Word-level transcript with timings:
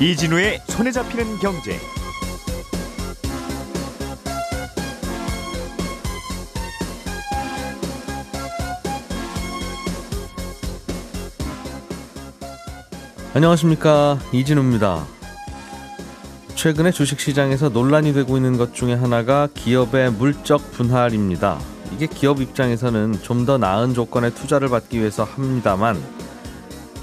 이진우의 0.00 0.60
손에 0.68 0.92
잡히는 0.92 1.38
경제. 1.38 1.76
안녕하십니까 13.34 14.18
이진우입니다. 14.32 15.04
최근에 16.54 16.90
주식시장에서 16.90 17.68
논란이 17.68 18.12
되고 18.12 18.36
있는 18.36 18.56
것 18.56 18.74
중에 18.74 18.94
하나가 18.94 19.48
기업의 19.52 20.12
물적 20.12 20.72
분할입니다. 20.72 21.58
이게 21.94 22.06
기업 22.06 22.40
입장에서는 22.40 23.20
좀 23.22 23.46
더 23.46 23.56
나은 23.58 23.94
조건의 23.94 24.34
투자를 24.34 24.68
받기 24.68 24.98
위해서 24.98 25.24
합니다만 25.24 25.96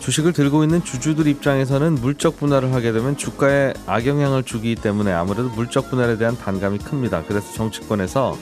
주식을 0.06 0.34
들고 0.34 0.64
있는 0.64 0.84
주주들 0.84 1.26
입장에서는 1.26 1.96
물적 1.96 2.38
분할을 2.38 2.76
하게 2.76 2.92
되면 2.92 3.18
주가에 3.18 3.74
악영향을 3.88 4.44
주기 4.44 4.76
때문에 4.76 5.12
아무래도 5.12 5.50
물적 5.50 5.90
분할에 5.90 6.16
대한 6.20 6.38
반감이 6.38 6.78
큽니다. 6.78 7.24
그래서 7.28 7.52
정치권에서 7.54 8.38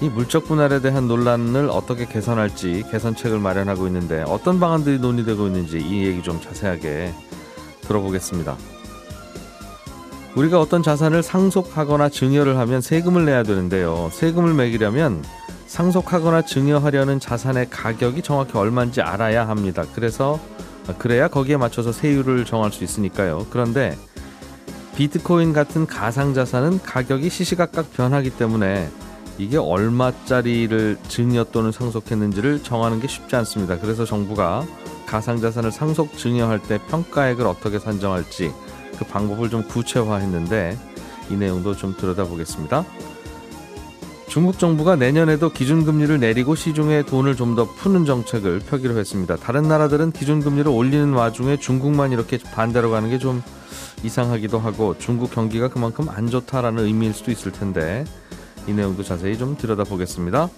이 0.00 0.08
물적 0.08 0.46
분할에 0.46 0.80
대한 0.80 1.06
논란을 1.06 1.70
어떻게 1.70 2.06
개선할지 2.06 2.82
개선책을 2.90 3.38
마련하고 3.38 3.86
있는데 3.86 4.24
어떤 4.26 4.58
방안들이 4.58 4.98
논의되고 4.98 5.46
있는지 5.46 5.78
이 5.78 6.06
얘기 6.06 6.24
좀 6.24 6.40
자세하게 6.40 7.14
들어보겠습니다. 7.82 8.56
우리가 10.34 10.60
어떤 10.60 10.82
자산을 10.82 11.22
상속하거나 11.22 12.08
증여를 12.08 12.58
하면 12.58 12.80
세금을 12.80 13.26
내야 13.26 13.44
되는데요. 13.44 14.10
세금을 14.12 14.54
매기려면 14.54 15.22
상속하거나 15.68 16.42
증여하려는 16.42 17.20
자산의 17.20 17.70
가격이 17.70 18.22
정확히 18.22 18.58
얼마인지 18.58 19.02
알아야 19.02 19.46
합니다. 19.46 19.84
그래서 19.94 20.40
그래야 20.98 21.28
거기에 21.28 21.56
맞춰서 21.56 21.92
세율을 21.92 22.44
정할 22.44 22.72
수 22.72 22.84
있으니까요. 22.84 23.46
그런데 23.50 23.96
비트코인 24.96 25.52
같은 25.52 25.86
가상 25.86 26.34
자산은 26.34 26.82
가격이 26.82 27.30
시시각각 27.30 27.92
변하기 27.92 28.30
때문에 28.30 28.88
이게 29.38 29.56
얼마짜리를 29.56 30.98
증여 31.08 31.44
또는 31.44 31.72
상속했는지를 31.72 32.62
정하는 32.62 33.00
게 33.00 33.08
쉽지 33.08 33.36
않습니다. 33.36 33.78
그래서 33.78 34.04
정부가 34.04 34.66
가상자산을 35.06 35.72
상속 35.72 36.16
증여할 36.16 36.62
때 36.62 36.78
평가액을 36.88 37.46
어떻게 37.46 37.78
산정할지 37.78 38.52
그 38.98 39.04
방법을 39.06 39.48
좀 39.48 39.66
구체화했는데 39.66 40.78
이 41.30 41.36
내용도 41.36 41.74
좀 41.74 41.96
들여다보겠습니다. 41.96 42.84
중국 44.30 44.60
정부가 44.60 44.94
내년에도 44.94 45.50
기준금리를 45.50 46.20
내리고 46.20 46.54
시중에 46.54 47.02
돈을 47.02 47.34
좀 47.36 47.50
더 47.56 47.64
푸는 47.64 48.04
정책을 48.04 48.60
펴기로 48.60 48.96
했습니다. 48.96 49.34
다른 49.34 49.64
나라들은 49.64 50.12
기준금리를 50.12 50.70
올리는 50.70 51.12
와중에 51.12 51.56
중국만 51.58 52.12
이렇게 52.12 52.38
반대로 52.38 52.90
가는 52.92 53.10
게 53.10 53.18
좀 53.18 53.42
이상하기도 54.04 54.58
하고 54.60 54.96
중국 54.98 55.30
경기가 55.32 55.68
그만큼 55.68 56.08
안 56.08 56.28
좋다라는 56.30 56.84
의미일 56.84 57.12
수도 57.12 57.30
있을 57.32 57.50
텐데 57.52 58.04
이 58.68 58.72
내용도 58.72 59.02
자세히 59.02 59.36
좀 59.36 59.56
들여다보겠습니다. 59.58 60.48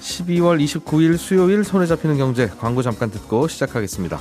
12월 0.00 0.58
29일 0.64 1.16
수요일 1.18 1.64
손에 1.64 1.84
잡히는 1.86 2.16
경제 2.16 2.48
광고 2.48 2.82
잠깐 2.82 3.10
듣고 3.10 3.46
시작하겠습니다. 3.46 4.18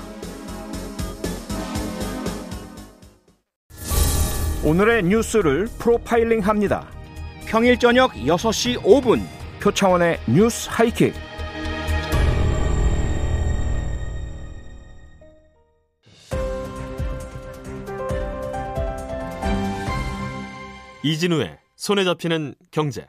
오늘의 4.66 5.04
뉴스를 5.04 5.68
프로파일링 5.80 6.42
합니다. 6.42 6.88
평일 7.50 7.80
저녁 7.80 8.12
6시 8.12 8.82
5분 8.82 9.26
표창원의 9.62 10.20
뉴스 10.28 10.68
하이킥. 10.70 11.14
이진우의 21.04 21.58
손에 21.78 22.04
잡히는 22.04 22.56
경제. 22.72 23.08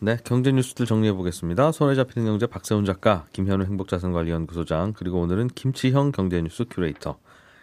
네, 0.00 0.16
경제 0.24 0.50
뉴스들 0.50 0.86
정리해 0.86 1.12
보겠습니다. 1.12 1.70
손에 1.70 1.94
잡히는 1.94 2.26
경제 2.26 2.46
박세훈 2.48 2.84
작가, 2.84 3.26
김현우 3.32 3.64
행복자산관리연구소장, 3.64 4.94
그리고 4.94 5.20
오늘은 5.20 5.46
김치형 5.54 6.10
경제 6.10 6.42
뉴스 6.42 6.64
큐레이터 6.68 7.20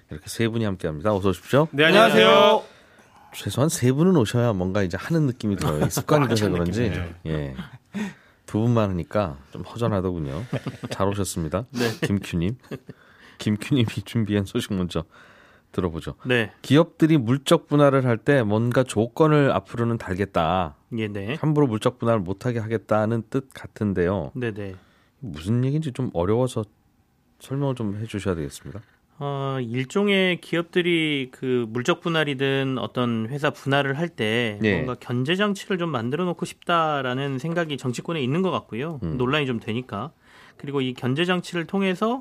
이렇게 0.10 0.30
세 0.30 0.48
분이 0.48 0.64
함께합니다. 0.64 1.14
어서 1.14 1.30
오십시오. 1.30 1.68
네, 1.72 1.84
안녕하세요. 1.84 2.79
최소한 3.34 3.70
세 3.70 3.92
분은 3.92 4.16
오셔야 4.18 4.54
뭔가 4.54 4.84
이제 4.84 4.98
하는 5.00 5.26
느낌이 5.26 5.56
들어요. 5.56 5.88
습관이 5.90 6.28
돼서 6.28 6.50
그런지. 6.50 6.92
예. 7.26 7.56
두 8.46 8.60
분만 8.60 8.90
하니까 8.90 9.38
좀 9.52 9.62
허전하더군요. 9.64 10.44
잘 10.90 11.08
오셨습니다. 11.08 11.66
네. 11.72 11.92
김큐님. 12.08 12.58
김큐님이 13.38 13.88
준비한 14.06 14.46
소식 14.46 14.74
먼저 14.74 15.04
들어보죠. 15.72 16.16
네. 16.26 16.52
기업들이 16.64 17.18
물적 17.18 17.68
분할을 17.68 18.06
할 18.06 18.18
때 18.18 18.42
뭔가 18.42 18.84
조건을 18.84 19.52
앞으로는 19.52 20.00
달겠다. 20.00 20.76
예, 20.98 21.08
네. 21.08 21.36
함부로 21.36 21.68
물적 21.68 22.00
분할을 22.00 22.20
못하게 22.22 22.58
하겠다는 22.60 23.24
뜻 23.30 23.50
같은데요. 23.54 24.32
네, 24.34 24.52
네. 24.52 24.76
무슨 25.20 25.64
얘기인지 25.64 25.92
좀 25.92 26.10
어려워서 26.14 26.64
설명을 27.40 27.76
좀 27.76 27.96
해주셔야 27.98 28.34
되겠습니다. 28.36 28.82
어, 29.22 29.58
일종의 29.62 30.40
기업들이 30.40 31.28
그 31.32 31.66
물적 31.70 32.00
분할이든 32.00 32.78
어떤 32.80 33.28
회사 33.30 33.50
분할을 33.50 33.98
할때 33.98 34.58
네. 34.62 34.76
뭔가 34.76 34.96
견제 34.96 35.36
장치를 35.36 35.78
좀 35.78 35.90
만들어 35.90 36.24
놓고 36.24 36.46
싶다라는 36.46 37.38
생각이 37.38 37.78
정치권에 37.78 38.22
있는 38.22 38.42
것 38.42 38.52
같고요. 38.52 39.00
음. 39.04 39.18
논란이 39.18 39.46
좀 39.46 39.60
되니까. 39.60 40.12
그리고 40.56 40.80
이 40.80 40.94
견제 40.94 41.26
장치를 41.26 41.66
통해서 41.66 42.20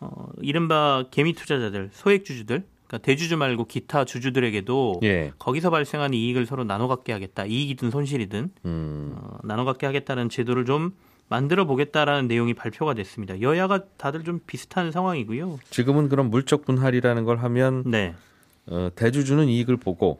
어, 0.00 0.26
이른바 0.40 1.04
개미 1.10 1.34
투자자들, 1.34 1.90
소액 1.92 2.24
주주들, 2.24 2.64
그러니까 2.86 3.06
대주주 3.06 3.36
말고 3.36 3.66
기타 3.66 4.04
주주들에게도 4.04 5.00
예. 5.04 5.32
거기서 5.38 5.70
발생하는 5.70 6.14
이익을 6.14 6.46
서로 6.46 6.64
나눠 6.64 6.88
갖게 6.88 7.12
하겠다. 7.12 7.44
이익이든 7.46 7.92
손실이든 7.92 8.50
음. 8.64 9.12
어, 9.14 9.38
나눠 9.44 9.64
갖게 9.64 9.86
하겠다는 9.86 10.28
제도를 10.28 10.64
좀 10.64 10.92
만들어 11.30 11.64
보겠다라는 11.64 12.26
내용이 12.26 12.54
발표가 12.54 12.92
됐습니다. 12.92 13.40
여야가 13.40 13.84
다들 13.96 14.24
좀 14.24 14.40
비슷한 14.46 14.90
상황이고요. 14.90 15.60
지금은 15.70 16.08
그런 16.08 16.28
물적 16.28 16.64
분할이라는 16.64 17.24
걸 17.24 17.38
하면 17.38 17.84
네. 17.86 18.14
어, 18.66 18.90
대주주는 18.96 19.46
이익을 19.46 19.76
보고 19.76 20.18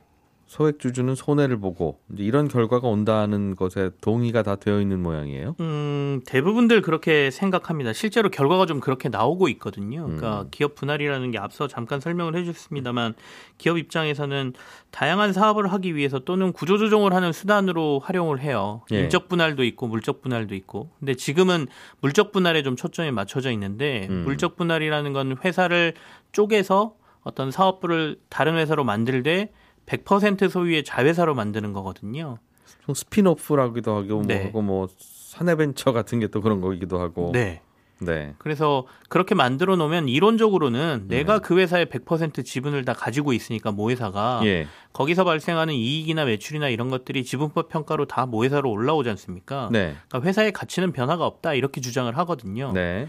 소액주주는 0.51 1.15
손해를 1.15 1.61
보고 1.61 2.01
이제 2.13 2.25
이런 2.25 2.49
결과가 2.49 2.89
온다는 2.89 3.55
것에 3.55 3.91
동의가 4.01 4.43
다 4.43 4.57
되어 4.57 4.81
있는 4.81 5.01
모양이에요. 5.01 5.55
음, 5.61 6.23
대부분들 6.27 6.83
그렇게 6.83 7.31
생각합니다. 7.31 7.93
실제로 7.93 8.31
결과가 8.31 8.67
좀 8.67 8.81
그렇게 8.81 9.09
나오고 9.09 9.49
있거든요. 9.51 10.03
그러니까 10.07 10.43
음. 10.43 10.49
기업 10.51 10.75
분할이라는 10.75 11.31
게 11.31 11.39
앞서 11.39 11.69
잠깐 11.69 12.01
설명을 12.01 12.35
해주셨습니다만 12.35 13.15
기업 13.59 13.79
입장에서는 13.79 14.55
다양한 14.91 15.33
사업을 15.33 15.73
하기 15.73 15.95
위해서 15.95 16.19
또는 16.19 16.53
구조조정을 16.53 17.15
하는 17.15 17.31
수단으로 17.33 18.01
활용을 18.01 18.41
해요. 18.41 18.83
예. 18.91 19.03
인적 19.03 19.29
분할도 19.29 19.63
있고 19.63 19.87
물적 19.87 20.21
분할도 20.21 20.57
있고. 20.57 20.91
근데 20.99 21.15
지금은 21.15 21.69
물적 22.01 22.33
분할에 22.33 22.65
좀 22.65 22.75
초점이 22.75 23.13
맞춰져 23.13 23.53
있는데 23.53 24.09
음. 24.11 24.25
물적 24.25 24.57
분할이라는 24.57 25.13
건 25.13 25.37
회사를 25.45 25.95
쪼개서 26.33 26.97
어떤 27.23 27.53
사업부를 27.53 28.19
다른 28.29 28.57
회사로 28.57 28.83
만들 28.83 29.23
때 29.23 29.53
100% 29.91 30.49
소유의 30.49 30.85
자회사로 30.85 31.35
만드는 31.35 31.73
거거든요. 31.73 32.39
좀 32.87 32.95
스피노프라기도 32.95 33.97
하고 33.97 34.23
네. 34.25 34.37
뭐 34.37 34.47
하고 34.47 34.63
뭐 34.63 34.89
사내벤처 34.99 35.93
같은 35.93 36.21
게 36.21 36.29
또 36.29 36.41
그런 36.41 36.61
거기도 36.61 37.01
하고. 37.01 37.31
네. 37.33 37.61
네. 38.03 38.35
그래서 38.39 38.87
그렇게 39.11 39.35
만들어 39.35 39.77
놓으면 39.77 40.09
이론적으로는 40.09 41.05
내가 41.09 41.39
그 41.39 41.59
회사의 41.59 41.87
100% 41.87 42.47
지분을 42.47 42.87
다 42.87 42.95
가지고 42.95 43.35
있으니까 43.35 43.73
모회사가 43.73 44.41
예. 44.45 44.67
거기서 44.95 45.25
발생하는 45.25 45.75
이익이나 45.75 46.25
매출이나 46.25 46.71
이런 46.71 46.89
것들이 46.89 47.25
지분법 47.25 47.69
평가로 47.69 48.07
다 48.07 48.25
모회사로 48.25 48.71
올라오지 48.71 49.11
않습니까? 49.11 49.69
네. 49.71 49.97
그러니까 50.09 50.27
회사의 50.27 50.53
가치는 50.53 50.93
변화가 50.93 51.27
없다 51.27 51.53
이렇게 51.53 51.83
주장을 51.83 52.17
하거든요. 52.19 52.73
네. 52.73 53.09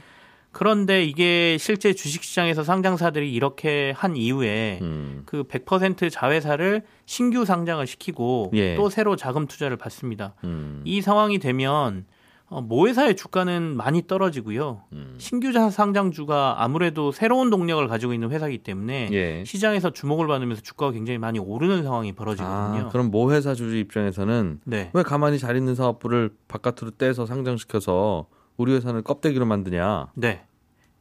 그런데 0.51 1.03
이게 1.03 1.57
실제 1.59 1.93
주식시장에서 1.93 2.63
상장사들이 2.63 3.31
이렇게 3.33 3.93
한 3.95 4.15
이후에 4.17 4.79
음. 4.81 5.23
그100% 5.25 6.11
자회사를 6.11 6.83
신규 7.05 7.45
상장을 7.45 7.85
시키고 7.87 8.51
예. 8.53 8.75
또 8.75 8.89
새로 8.89 9.15
자금 9.15 9.47
투자를 9.47 9.77
받습니다. 9.77 10.33
음. 10.43 10.81
이 10.83 11.01
상황이 11.01 11.39
되면 11.39 12.05
어, 12.47 12.59
모회사의 12.61 13.15
주가는 13.15 13.77
많이 13.77 14.05
떨어지고요. 14.07 14.81
음. 14.91 15.15
신규 15.19 15.53
자- 15.53 15.69
상장주가 15.69 16.57
아무래도 16.61 17.13
새로운 17.13 17.49
동력을 17.49 17.87
가지고 17.87 18.13
있는 18.13 18.29
회사이기 18.29 18.57
때문에 18.57 19.07
예. 19.13 19.43
시장에서 19.45 19.91
주목을 19.91 20.27
받으면서 20.27 20.61
주가가 20.61 20.91
굉장히 20.91 21.17
많이 21.17 21.39
오르는 21.39 21.83
상황이 21.83 22.11
벌어지거든요. 22.11 22.87
아, 22.87 22.89
그럼 22.89 23.09
모회사 23.09 23.53
주주 23.53 23.77
입장에서는 23.77 24.59
네. 24.65 24.89
왜 24.91 25.01
가만히 25.03 25.39
잘 25.39 25.55
있는 25.55 25.75
사업부를 25.75 26.31
바깥으로 26.49 26.91
떼서 26.97 27.25
상장시켜서 27.25 28.25
우리 28.61 28.73
회사는 28.73 29.03
껍데기로 29.03 29.45
만드냐? 29.45 30.11
네. 30.15 30.43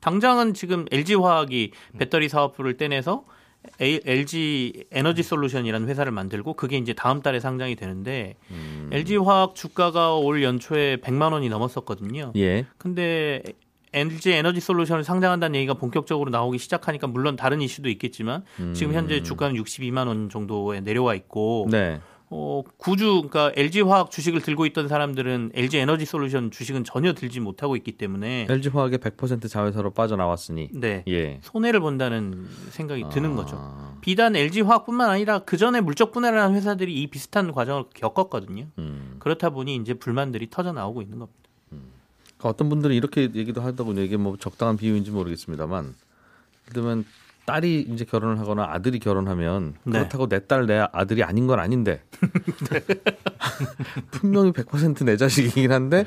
당장은 0.01 0.55
지금 0.55 0.87
LG화학이 0.91 1.73
배터리 1.99 2.29
사업부를 2.29 2.79
떼내서 2.79 3.25
LG 3.79 4.87
에너지 4.91 5.23
솔루션이라는 5.23 5.87
회사를 5.89 6.11
만들고 6.13 6.55
그게 6.55 6.79
이제 6.79 6.95
다음 6.95 7.21
달에 7.21 7.41
상장이 7.41 7.77
되는데 7.77 8.37
음. 8.51 8.89
LG화학 8.91 9.55
주가가 9.55 10.15
올 10.15 10.43
연초에 10.43 10.97
100만 10.97 11.33
원이 11.33 11.51
넘었었거든요. 11.51 12.33
예. 12.37 12.65
근데 12.79 13.43
LG 13.93 14.33
에너지 14.33 14.61
솔루션을 14.61 15.05
상장한다는 15.05 15.57
얘기가 15.57 15.75
본격적으로 15.75 16.31
나오기 16.31 16.59
시작하니까 16.59 17.09
물론 17.09 17.37
다른 17.37 17.61
이슈도 17.61 17.89
있겠지만 17.91 18.45
지금 18.73 18.95
현재 18.95 19.21
주가는 19.23 19.61
62만 19.61 20.07
원 20.07 20.31
정도에 20.31 20.81
내려와 20.81 21.15
있고 21.17 21.67
네. 21.71 22.01
어, 22.33 22.63
구주 22.77 23.29
그러니까 23.29 23.53
LG 23.57 23.81
화학 23.83 24.13
주식을 24.13 24.41
들고 24.41 24.65
있던 24.67 24.87
사람들은 24.87 25.51
LG 25.53 25.79
에너지 25.79 26.05
솔루션 26.05 26.53
주식은 26.53 26.85
전혀 26.85 27.13
들지 27.13 27.41
못하고 27.41 27.75
있기 27.77 27.93
때문에 27.93 28.47
LG 28.49 28.69
화학의 28.69 28.99
100% 29.01 29.51
자회사로 29.51 29.91
빠져나왔으니 29.91 30.71
네. 30.73 31.05
예. 31.09 31.41
손해를 31.43 31.81
본다는 31.81 32.47
생각이 32.71 33.05
드는 33.11 33.35
거죠. 33.35 33.57
아, 33.59 33.97
비단 34.01 34.37
LG 34.37 34.61
화학뿐만 34.61 35.11
아니라 35.11 35.41
그 35.41 35.57
전에 35.57 35.81
물적 35.81 36.13
분해를 36.13 36.41
한 36.41 36.55
회사들이 36.55 37.03
이 37.03 37.09
비슷한 37.09 37.51
과정을 37.51 37.85
겪었거든요. 37.95 38.67
음. 38.79 39.17
그렇다 39.19 39.51
보니 39.51 39.75
이제 39.77 39.95
불만들이 39.95 40.49
터져 40.51 40.73
나오고 40.73 41.03
있는 41.03 41.19
겁니다. 41.19 41.41
그러니까 42.41 42.49
어떤 42.49 42.69
분들은 42.71 42.97
이렇게 42.97 43.23
얘기도 43.35 43.61
하더군요. 43.61 44.01
이게 44.01 44.17
뭐 44.17 44.37
적당한 44.39 44.77
비유인지 44.79 45.11
모르겠습니다만, 45.11 45.95
들면 46.73 47.05
딸이 47.47 47.87
이제 47.91 48.05
결혼을 48.05 48.39
하거나 48.39 48.65
아들이 48.71 48.99
결혼하면 48.99 49.75
네. 49.85 49.93
그렇다고 49.93 50.29
내 50.29 50.41
딸 50.41 50.67
내 50.67 50.87
아들이 50.93 51.23
아닌 51.25 51.47
건 51.47 51.59
아닌데 51.59 52.03
분명히 54.11 54.53
100%내 54.53 55.17
자식이긴 55.17 55.73
한데 55.73 56.07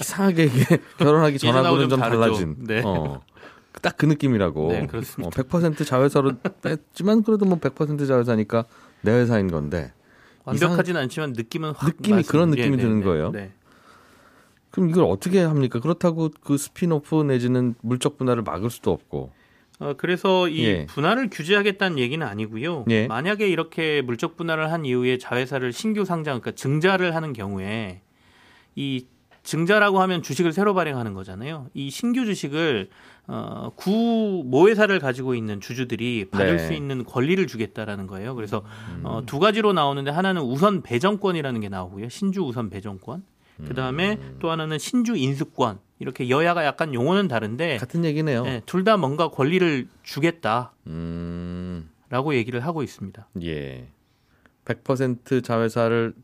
이상하게 0.00 0.44
이게 0.44 0.78
결혼하기 0.98 1.38
전하고는 1.38 1.88
좀 1.88 1.90
좀. 1.90 2.00
달라진. 2.00 2.56
네. 2.60 2.82
어. 2.84 3.20
딱 3.82 3.96
그 3.96 4.06
느낌이라고. 4.06 4.68
네, 4.68 4.86
그렇습니다. 4.86 5.26
어, 5.26 5.30
100% 5.30 5.84
자회사로 5.84 6.32
뺐지만 6.62 7.22
그래도 7.22 7.44
뭐 7.44 7.58
100% 7.58 8.06
자회사니까 8.06 8.64
내 9.02 9.10
회사인 9.12 9.50
건데 9.50 9.92
완벽하진 10.44 10.96
않지만 10.96 11.32
느낌은 11.36 11.72
확 11.76 11.88
느낌이 11.88 12.14
말씀- 12.16 12.30
그런 12.30 12.50
느낌이 12.50 12.76
네, 12.76 12.82
드는 12.82 13.00
네, 13.00 13.04
거예요. 13.04 13.30
네. 13.32 13.52
그럼 14.70 14.90
이걸 14.90 15.04
어떻게 15.04 15.42
합니까? 15.42 15.80
그렇다고 15.80 16.30
그 16.44 16.56
스핀오프 16.56 17.22
내지는 17.24 17.74
물적 17.82 18.16
분할을 18.18 18.42
막을 18.42 18.70
수도 18.70 18.92
없고. 18.92 19.32
어, 19.80 19.94
그래서 19.96 20.48
이 20.48 20.64
예. 20.64 20.86
분할을 20.86 21.30
규제하겠다는 21.30 21.98
얘기는 21.98 22.24
아니고요. 22.24 22.84
예. 22.90 23.06
만약에 23.06 23.48
이렇게 23.48 24.02
물적 24.02 24.36
분할을 24.36 24.70
한 24.72 24.84
이후에 24.84 25.18
자회사를 25.18 25.72
신규 25.72 26.04
상장, 26.04 26.40
그러니까 26.40 26.52
증자를 26.52 27.14
하는 27.14 27.32
경우에 27.32 28.02
이 28.76 29.06
증자라고 29.42 30.00
하면 30.00 30.22
주식을 30.22 30.52
새로 30.52 30.74
발행하는 30.74 31.12
거잖아요. 31.12 31.68
이 31.74 31.90
신규 31.90 32.24
주식을 32.24 32.88
어, 33.26 33.70
구 33.76 34.42
모회사를 34.46 34.98
가지고 35.00 35.34
있는 35.34 35.60
주주들이 35.60 36.26
받을 36.30 36.56
네. 36.56 36.66
수 36.66 36.72
있는 36.72 37.04
권리를 37.04 37.46
주겠다라는 37.46 38.06
거예요. 38.06 38.34
그래서 38.34 38.64
어, 39.02 39.22
두 39.26 39.38
가지로 39.38 39.72
나오는데 39.72 40.10
하나는 40.10 40.42
우선 40.42 40.82
배정권이라는 40.82 41.60
게 41.60 41.68
나오고요. 41.68 42.08
신주 42.08 42.42
우선 42.42 42.70
배정권. 42.70 43.22
그 43.68 43.74
다음에 43.74 44.18
또 44.40 44.50
하나는 44.50 44.78
신주 44.78 45.16
인수권. 45.16 45.78
이렇게 45.98 46.28
여야가 46.28 46.64
약간 46.64 46.92
용어는 46.94 47.28
다른데 47.28 47.78
같은 47.78 48.04
얘기네요. 48.04 48.42
네, 48.44 48.62
둘다 48.66 48.96
뭔가 48.96 49.28
권리를 49.28 49.86
주겠다라고 50.02 50.70
음, 50.88 51.88
얘기를 52.32 52.60
하고 52.60 52.82
있습니다. 52.82 53.28
예. 53.42 53.86
100% 54.64 55.44
자회사를 55.44 56.14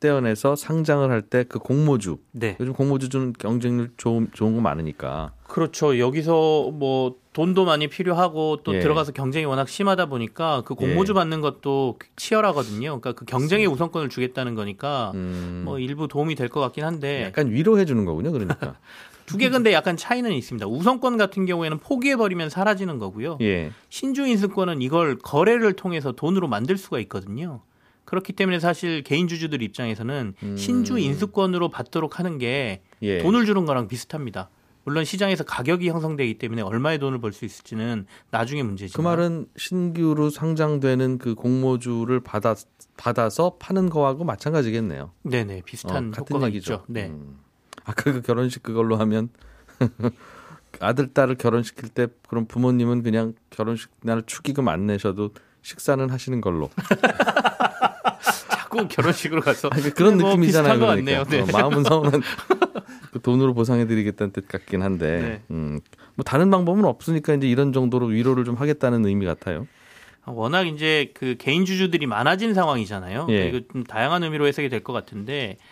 떼어내서 0.00 0.54
상장을 0.54 1.10
할 1.10 1.22
때 1.22 1.42
그 1.44 1.58
공모주. 1.58 2.18
네. 2.30 2.56
요즘 2.60 2.72
공모주는 2.72 3.32
경쟁률 3.36 3.90
좋은, 3.96 4.28
좋은 4.32 4.54
거 4.54 4.60
많으니까. 4.60 5.32
그렇죠. 5.48 5.98
여기서 5.98 6.70
뭐 6.72 7.16
돈도 7.32 7.64
많이 7.64 7.88
필요하고 7.88 8.60
또 8.62 8.74
예. 8.76 8.80
들어가서 8.80 9.10
경쟁이 9.12 9.44
워낙 9.46 9.68
심하다 9.68 10.06
보니까 10.06 10.62
그 10.66 10.74
공모주 10.76 11.12
예. 11.12 11.14
받는 11.14 11.40
것도 11.40 11.98
치열하거든요. 12.14 13.00
그러니까 13.00 13.12
그 13.12 13.24
경쟁의 13.24 13.66
우선권을 13.66 14.08
주겠다는 14.08 14.54
거니까 14.54 15.10
음, 15.14 15.62
뭐 15.64 15.80
일부 15.80 16.06
도움이 16.06 16.36
될 16.36 16.48
것 16.48 16.60
같긴 16.60 16.84
한데 16.84 17.24
약간 17.24 17.50
위로해 17.50 17.84
주는 17.84 18.04
거군요. 18.04 18.30
그러니까. 18.30 18.76
두 19.28 19.38
개 19.38 19.50
근데 19.50 19.72
약간 19.72 19.96
차이는 19.96 20.32
있습니다. 20.32 20.66
우선권 20.66 21.16
같은 21.16 21.46
경우에는 21.46 21.78
포기해 21.78 22.16
버리면 22.16 22.50
사라지는 22.50 22.98
거고요. 22.98 23.38
예. 23.40 23.70
신주 23.90 24.26
인수권은 24.26 24.82
이걸 24.82 25.16
거래를 25.18 25.74
통해서 25.74 26.12
돈으로 26.12 26.48
만들 26.48 26.76
수가 26.76 26.98
있거든요. 27.00 27.60
그렇기 28.04 28.32
때문에 28.32 28.58
사실 28.58 29.02
개인 29.02 29.28
주주들 29.28 29.62
입장에서는 29.62 30.34
음. 30.42 30.56
신주 30.56 30.98
인수권으로 30.98 31.68
받도록 31.68 32.18
하는 32.18 32.38
게 32.38 32.80
예. 33.02 33.18
돈을 33.18 33.44
주는 33.44 33.66
거랑 33.66 33.86
비슷합니다. 33.88 34.48
물론 34.84 35.04
시장에서 35.04 35.44
가격이 35.44 35.90
형성되기 35.90 36.38
때문에 36.38 36.62
얼마의 36.62 36.98
돈을 36.98 37.20
벌 37.20 37.34
수 37.34 37.44
있을지는 37.44 38.06
나중에 38.30 38.62
그 38.62 38.66
문제지만 38.66 39.04
말은 39.04 39.46
신규로 39.58 40.30
상장되는 40.30 41.18
그 41.18 41.34
공모주를 41.34 42.20
받아 42.20 42.54
받아서 42.96 43.56
파는 43.58 43.90
거하고 43.90 44.24
마찬가지겠네요. 44.24 45.10
네네 45.24 45.62
비슷한 45.66 46.08
어, 46.08 46.10
같은 46.10 46.42
얘기죠. 46.44 46.72
있죠. 46.72 46.84
네. 46.88 47.08
음. 47.08 47.38
아까 47.88 48.12
그 48.12 48.20
결혼식 48.20 48.62
그걸로 48.62 48.96
하면 48.96 49.30
아들 50.80 51.08
딸을 51.12 51.36
결혼시킬 51.36 51.88
때 51.88 52.06
그럼 52.28 52.46
부모님은 52.46 53.02
그냥 53.02 53.32
결혼식 53.50 53.90
날 54.02 54.22
축의금 54.24 54.68
안 54.68 54.86
내셔도 54.86 55.30
식사는 55.62 56.08
하시는 56.10 56.40
걸로. 56.40 56.70
자꾸 58.50 58.86
결혼식으로 58.86 59.40
가서 59.40 59.68
아니, 59.72 59.90
그런 59.90 60.18
뭐 60.18 60.28
느낌이잖아요. 60.30 60.78
그러니까. 60.78 61.24
네. 61.24 61.40
어, 61.40 61.46
마음은 61.50 61.84
서운한 61.84 62.20
그 63.12 63.20
돈으로 63.22 63.54
보상해드리겠다는 63.54 64.32
뜻 64.32 64.46
같긴 64.46 64.82
한데, 64.82 65.20
네. 65.20 65.42
음, 65.50 65.80
뭐 66.14 66.24
다른 66.24 66.50
방법은 66.50 66.84
없으니까 66.84 67.34
이제 67.34 67.48
이런 67.48 67.72
정도로 67.72 68.06
위로를 68.06 68.44
좀 68.44 68.54
하겠다는 68.56 69.06
의미 69.06 69.24
같아요. 69.24 69.66
워낙 70.26 70.66
이제 70.66 71.10
그 71.14 71.36
개인 71.38 71.64
주주들이 71.64 72.06
많아진 72.06 72.52
상황이잖아요. 72.52 73.28
예. 73.30 73.48
이거 73.48 73.60
좀 73.72 73.84
다양한 73.84 74.22
의미로 74.22 74.46
해석이 74.46 74.68
될 74.68 74.82
것 74.84 74.92
같은데 74.92 75.56
어, 75.56 75.64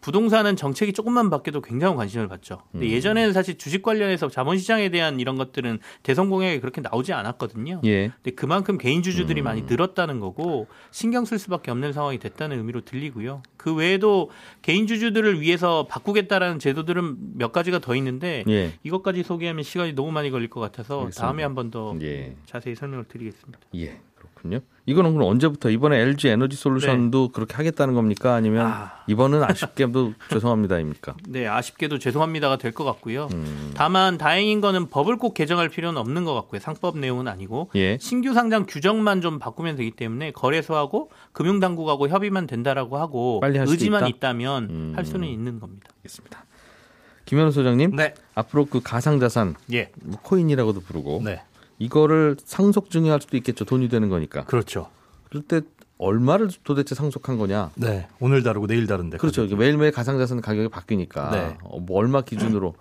부동산은 0.00 0.56
정책이 0.56 0.94
조금만 0.94 1.28
바뀌어도 1.28 1.60
굉장한 1.60 1.96
관심을 1.96 2.26
받죠. 2.28 2.62
근데 2.72 2.86
음. 2.86 2.90
예전에는 2.90 3.32
사실 3.34 3.58
주식 3.58 3.82
관련해서 3.82 4.28
자본시장에 4.28 4.88
대한 4.88 5.20
이런 5.20 5.36
것들은 5.36 5.78
대선 6.02 6.30
공약에 6.30 6.58
그렇게 6.60 6.80
나오지 6.80 7.12
않았거든요. 7.12 7.82
예. 7.84 8.08
근데 8.22 8.30
그만큼 8.30 8.78
개인 8.78 9.02
주주들이 9.02 9.42
음. 9.42 9.44
많이 9.44 9.62
늘었다는 9.62 10.20
거고 10.20 10.68
신경 10.90 11.26
쓸 11.26 11.38
수밖에 11.38 11.70
없는 11.70 11.92
상황이 11.92 12.18
됐다는 12.18 12.56
의미로 12.58 12.80
들리고요. 12.80 13.42
그 13.58 13.74
외에도 13.74 14.30
개인 14.62 14.86
주주들을 14.86 15.40
위해서 15.40 15.86
바꾸겠다라는 15.88 16.58
제도들은 16.58 17.38
몇 17.38 17.52
가지가 17.52 17.80
더 17.80 17.94
있는데 17.96 18.44
예. 18.48 18.72
이것까지 18.84 19.22
소개하면 19.22 19.64
시간이 19.64 19.92
너무 19.92 20.12
많이 20.12 20.30
걸릴 20.30 20.48
것 20.48 20.60
같아서 20.60 21.00
알겠습니다. 21.00 21.20
다음에 21.20 21.42
한 21.42 21.54
번더 21.54 21.98
예. 22.00 22.36
자세히 22.46 22.74
설명을 22.74 23.04
드리겠습니다. 23.04 23.60
예. 23.76 24.00
그렇군요. 24.44 24.60
이거는 24.86 25.14
그럼 25.14 25.28
언제부터 25.30 25.70
이번에 25.70 25.98
LG 25.98 26.28
에너지 26.28 26.56
솔루션도 26.56 27.30
그렇게 27.32 27.54
하겠다는 27.54 27.94
겁니까? 27.94 28.34
아니면 28.34 28.66
네. 28.66 28.72
아. 28.74 28.92
이번은 29.06 29.42
아쉽게도 29.42 30.12
죄송합니다입니까? 30.30 31.14
네, 31.28 31.46
아쉽게도 31.46 31.98
죄송합니다가 31.98 32.56
될 32.58 32.74
것 32.74 32.84
같고요. 32.84 33.28
음. 33.32 33.70
다만 33.74 34.18
다행인 34.18 34.60
거는 34.60 34.88
법을 34.90 35.16
꼭 35.16 35.32
개정할 35.34 35.68
필요는 35.68 35.98
없는 36.00 36.24
것 36.24 36.34
같고요. 36.34 36.60
상법 36.60 36.98
내용은 36.98 37.28
아니고 37.28 37.70
예. 37.76 37.96
신규 37.98 38.34
상장 38.34 38.66
규정만 38.68 39.20
좀 39.20 39.38
바꾸면 39.38 39.76
되기 39.76 39.92
때문에 39.92 40.32
거래소하고 40.32 41.10
금융당국하고 41.32 42.08
협의만 42.08 42.46
된다라고 42.48 42.98
하고 42.98 43.40
의지만 43.42 44.00
있다? 44.00 44.08
있다면 44.08 44.64
음. 44.64 44.92
할 44.96 45.04
수는 45.06 45.28
있는 45.28 45.60
겁니다. 45.60 45.86
알겠습니다. 45.98 46.44
김현우 47.26 47.52
소장님, 47.52 47.96
네. 47.96 48.12
앞으로 48.34 48.66
그 48.66 48.80
가상자산 48.82 49.54
예. 49.72 49.90
뭐 50.02 50.18
코인이라고도 50.20 50.80
부르고 50.80 51.22
네. 51.24 51.40
이거를 51.78 52.36
상속 52.44 52.90
증여할 52.90 53.20
수도 53.20 53.36
있겠죠. 53.36 53.64
돈이 53.64 53.88
되는 53.88 54.08
거니까. 54.08 54.44
그렇죠. 54.44 54.88
그럴 55.28 55.42
때 55.42 55.62
얼마를 55.98 56.48
도대체 56.64 56.94
상속한 56.94 57.38
거냐? 57.38 57.70
네. 57.76 58.08
오늘 58.20 58.42
다르고 58.42 58.66
내일 58.66 58.86
다른데. 58.86 59.18
그렇죠. 59.18 59.44
이게 59.44 59.54
매일매일 59.54 59.92
가상자산 59.92 60.40
가격이 60.40 60.68
바뀌니까 60.68 61.30
네. 61.30 61.58
어, 61.62 61.80
뭐 61.80 61.98
얼마 61.98 62.22
기준으로 62.22 62.74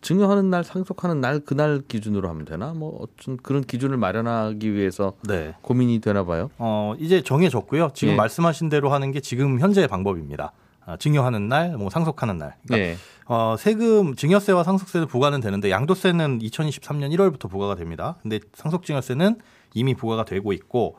증여하는 0.00 0.50
날 0.50 0.64
상속하는 0.64 1.20
날 1.20 1.40
그날 1.40 1.82
기준으로 1.86 2.28
하면 2.28 2.44
되나? 2.44 2.72
뭐 2.72 2.98
어떤 3.00 3.36
그런 3.36 3.62
기준을 3.62 3.96
마련하기 3.96 4.72
위해서 4.72 5.14
네. 5.22 5.54
고민이 5.62 6.00
되나 6.00 6.24
봐요. 6.24 6.50
어, 6.58 6.94
이제 6.98 7.22
정해졌고요. 7.22 7.90
지금 7.94 8.14
예. 8.14 8.16
말씀하신 8.16 8.68
대로 8.68 8.90
하는 8.90 9.12
게 9.12 9.20
지금 9.20 9.60
현재의 9.60 9.88
방법입니다. 9.88 10.52
아, 10.86 10.96
증여하는 10.96 11.48
날, 11.48 11.76
뭐 11.76 11.90
상속하는 11.90 12.38
날. 12.38 12.56
그러니까 12.66 12.88
네. 12.88 12.96
어, 13.26 13.56
세금 13.58 14.14
증여세와 14.14 14.64
상속세도 14.64 15.06
부과는 15.06 15.40
되는데 15.40 15.70
양도세는 15.70 16.40
2023년 16.40 17.14
1월부터 17.16 17.48
부과가 17.48 17.74
됩니다. 17.74 18.16
근데 18.22 18.40
상속증여세는 18.52 19.36
이미 19.72 19.94
부과가 19.94 20.24
되고 20.24 20.52
있고 20.52 20.96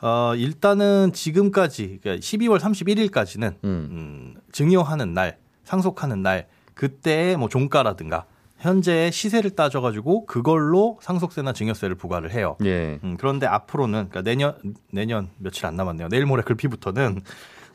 어, 0.00 0.32
일단은 0.36 1.12
지금까지 1.12 1.98
그러니까 2.02 2.24
12월 2.24 2.58
31일까지는 2.58 3.54
음. 3.64 3.64
음, 3.64 4.34
증여하는 4.52 5.12
날, 5.12 5.38
상속하는 5.64 6.22
날 6.22 6.46
그때의 6.74 7.36
뭐 7.36 7.48
종가라든가 7.48 8.24
현재의 8.58 9.12
시세를 9.12 9.50
따져가지고 9.50 10.26
그걸로 10.26 10.98
상속세나 11.02 11.52
증여세를 11.52 11.96
부과를 11.96 12.32
해요. 12.32 12.56
예. 12.64 12.98
음, 13.04 13.16
그런데 13.18 13.46
앞으로는 13.46 14.08
그러니까 14.08 14.22
내년 14.22 14.56
내년 14.90 15.30
며칠 15.38 15.66
안 15.66 15.76
남았네요. 15.76 16.08
내일 16.08 16.26
모레 16.26 16.42
글피부터는 16.42 17.20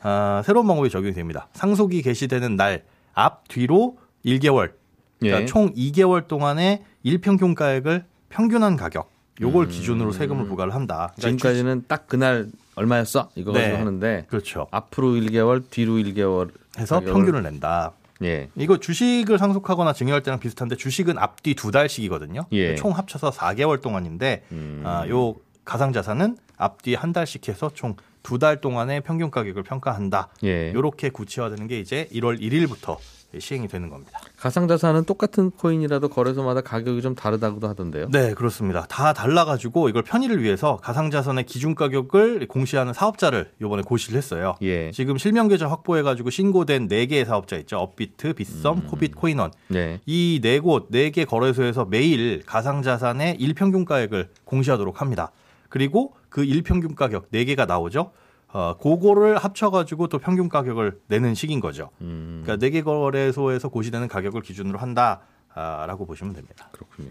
아, 0.04 0.42
새로운 0.44 0.66
방법이 0.66 0.90
적용이 0.90 1.14
됩니다. 1.14 1.48
상속이 1.54 2.02
개시되는 2.02 2.56
날 2.56 2.84
앞 3.16 3.46
뒤로 3.46 3.96
1개월, 4.26 4.72
그러니까 5.20 5.42
예. 5.42 5.46
총 5.46 5.72
2개월 5.74 6.26
동안의 6.26 6.82
일평균가액을 7.04 8.04
평균한 8.28 8.76
가격 8.76 9.08
요걸 9.40 9.68
기준으로 9.68 10.10
세금을 10.10 10.46
부과를 10.48 10.74
한다. 10.74 11.12
그러니까 11.14 11.28
음. 11.28 11.38
지금까지는 11.38 11.84
딱 11.86 12.08
그날 12.08 12.48
얼마였어? 12.74 13.30
이거 13.36 13.52
가지고 13.52 13.70
네. 13.72 13.78
하는데 13.78 14.26
그렇죠. 14.28 14.66
앞으로 14.72 15.12
1개월, 15.12 15.62
뒤로 15.70 15.92
1개월 15.94 16.50
해서 16.76 16.98
가격을- 16.98 17.04
평균을 17.12 17.42
낸다. 17.44 17.92
예. 18.24 18.48
이거 18.56 18.78
주식을 18.78 19.38
상속하거나 19.38 19.92
증여할 19.92 20.24
때랑 20.24 20.40
비슷한데 20.40 20.74
주식은 20.74 21.16
앞뒤 21.18 21.54
두 21.54 21.70
달씩이거든요. 21.70 22.46
예. 22.50 22.74
총 22.74 22.90
합쳐서 22.90 23.30
4개월 23.30 23.80
동안인데 23.80 24.42
음. 24.50 24.82
아, 24.84 25.06
요 25.08 25.36
가상자산은 25.64 26.36
앞뒤 26.56 26.94
한 26.94 27.12
달씩 27.12 27.48
해서 27.48 27.70
총 27.72 27.94
두 28.24 28.38
달 28.38 28.60
동안의 28.60 29.02
평균 29.02 29.30
가격을 29.30 29.62
평가한다. 29.62 30.28
예. 30.42 30.70
이렇게 30.70 31.10
구체화되는 31.10 31.68
게 31.68 31.78
이제 31.78 32.08
1월 32.12 32.40
1일부터 32.40 32.96
시행이 33.38 33.68
되는 33.68 33.90
겁니다. 33.90 34.18
가상자산은 34.38 35.04
똑같은 35.04 35.50
코인이라도 35.50 36.08
거래소마다 36.08 36.60
가격이 36.62 37.02
좀 37.02 37.14
다르다고도 37.14 37.68
하던데요. 37.68 38.08
네, 38.10 38.32
그렇습니다. 38.32 38.86
다 38.88 39.12
달라가지고 39.12 39.88
이걸 39.88 40.02
편의를 40.02 40.40
위해서 40.42 40.76
가상자산의 40.76 41.44
기준 41.44 41.74
가격을 41.74 42.46
공시하는 42.48 42.92
사업자를 42.92 43.50
이번에 43.60 43.82
고시를 43.82 44.16
했어요. 44.16 44.54
예. 44.62 44.90
지금 44.92 45.18
실명 45.18 45.48
계좌 45.48 45.68
확보해가지고 45.68 46.30
신고된 46.30 46.88
4개의 46.88 47.24
사업자 47.26 47.56
있죠. 47.58 47.78
업비트, 47.78 48.34
빗썸, 48.34 48.86
코빗, 48.86 49.16
코인원. 49.16 49.50
네. 49.68 50.00
이네 50.06 50.60
곳, 50.60 50.86
네개 50.90 51.24
거래소에서 51.26 51.84
매일 51.84 52.42
가상자산의 52.46 53.36
일평균 53.38 53.84
가격을 53.84 54.30
공시하도록 54.44 55.00
합니다. 55.00 55.30
그리고 55.74 56.14
그 56.28 56.44
일평균 56.44 56.94
가격 56.94 57.32
네 57.32 57.44
개가 57.44 57.66
나오죠. 57.66 58.12
어, 58.52 58.76
그거를 58.80 59.36
합쳐가지고 59.38 60.06
또 60.06 60.20
평균 60.20 60.48
가격을 60.48 61.00
내는 61.08 61.34
식인 61.34 61.58
거죠. 61.58 61.90
음, 62.00 62.42
그러니까 62.44 62.64
네개 62.64 62.82
거래소에서 62.82 63.70
고시되는 63.70 64.06
가격을 64.06 64.42
기준으로 64.42 64.78
한다라고 64.78 66.06
보시면 66.06 66.32
됩니다. 66.32 66.68
그렇군요. 66.70 67.10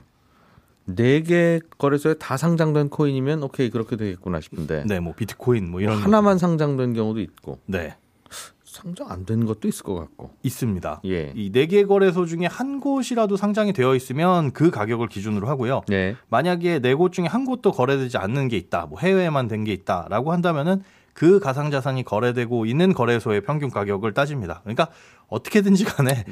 네개 0.85 1.59
거래소에 1.77 2.13
다 2.13 2.37
상장된 2.37 2.87
코인이면 2.87 3.43
오케이 3.43 3.69
그렇게 3.69 3.97
되겠구나 3.97 4.39
싶은데 4.39 4.85
네, 4.87 5.01
뭐 5.01 5.13
비트코인 5.13 5.69
뭐 5.69 5.81
이런 5.81 5.97
하나만 5.97 6.37
상장된 6.37 6.93
경우도 6.93 7.19
있고 7.19 7.55
것. 7.55 7.59
네 7.65 7.97
상장 8.73 9.09
안 9.11 9.23
된 9.25 9.45
것도 9.45 9.67
있을 9.67 9.83
것 9.83 9.93
같고. 9.95 10.31
있습니다. 10.43 11.01
예. 11.05 11.31
이네 11.35 11.67
개 11.67 11.83
거래소 11.85 12.25
중에 12.25 12.45
한 12.47 12.79
곳이라도 12.81 13.37
상장이 13.37 13.71
되어 13.71 13.95
있으면 13.95 14.51
그 14.51 14.71
가격을 14.71 15.07
기준으로 15.07 15.47
하고요. 15.47 15.81
네. 15.87 16.15
만약에 16.29 16.79
네 16.79 16.93
곳 16.95 17.13
중에 17.13 17.25
한 17.27 17.45
곳도 17.45 17.71
거래되지 17.71 18.17
않는 18.17 18.47
게 18.49 18.57
있다, 18.57 18.87
뭐 18.87 18.99
해외에만 18.99 19.47
된 19.47 19.63
게 19.63 19.71
있다라고 19.73 20.31
한다면은 20.33 20.83
그 21.13 21.39
가상 21.39 21.69
자산이 21.69 22.03
거래되고 22.03 22.65
있는 22.65 22.91
거래소의 22.93 23.41
평균 23.41 23.69
가격을 23.69 24.13
따집니다. 24.15 24.61
그러니까 24.63 24.87
어떻게든지 25.27 25.85
간에. 25.85 26.25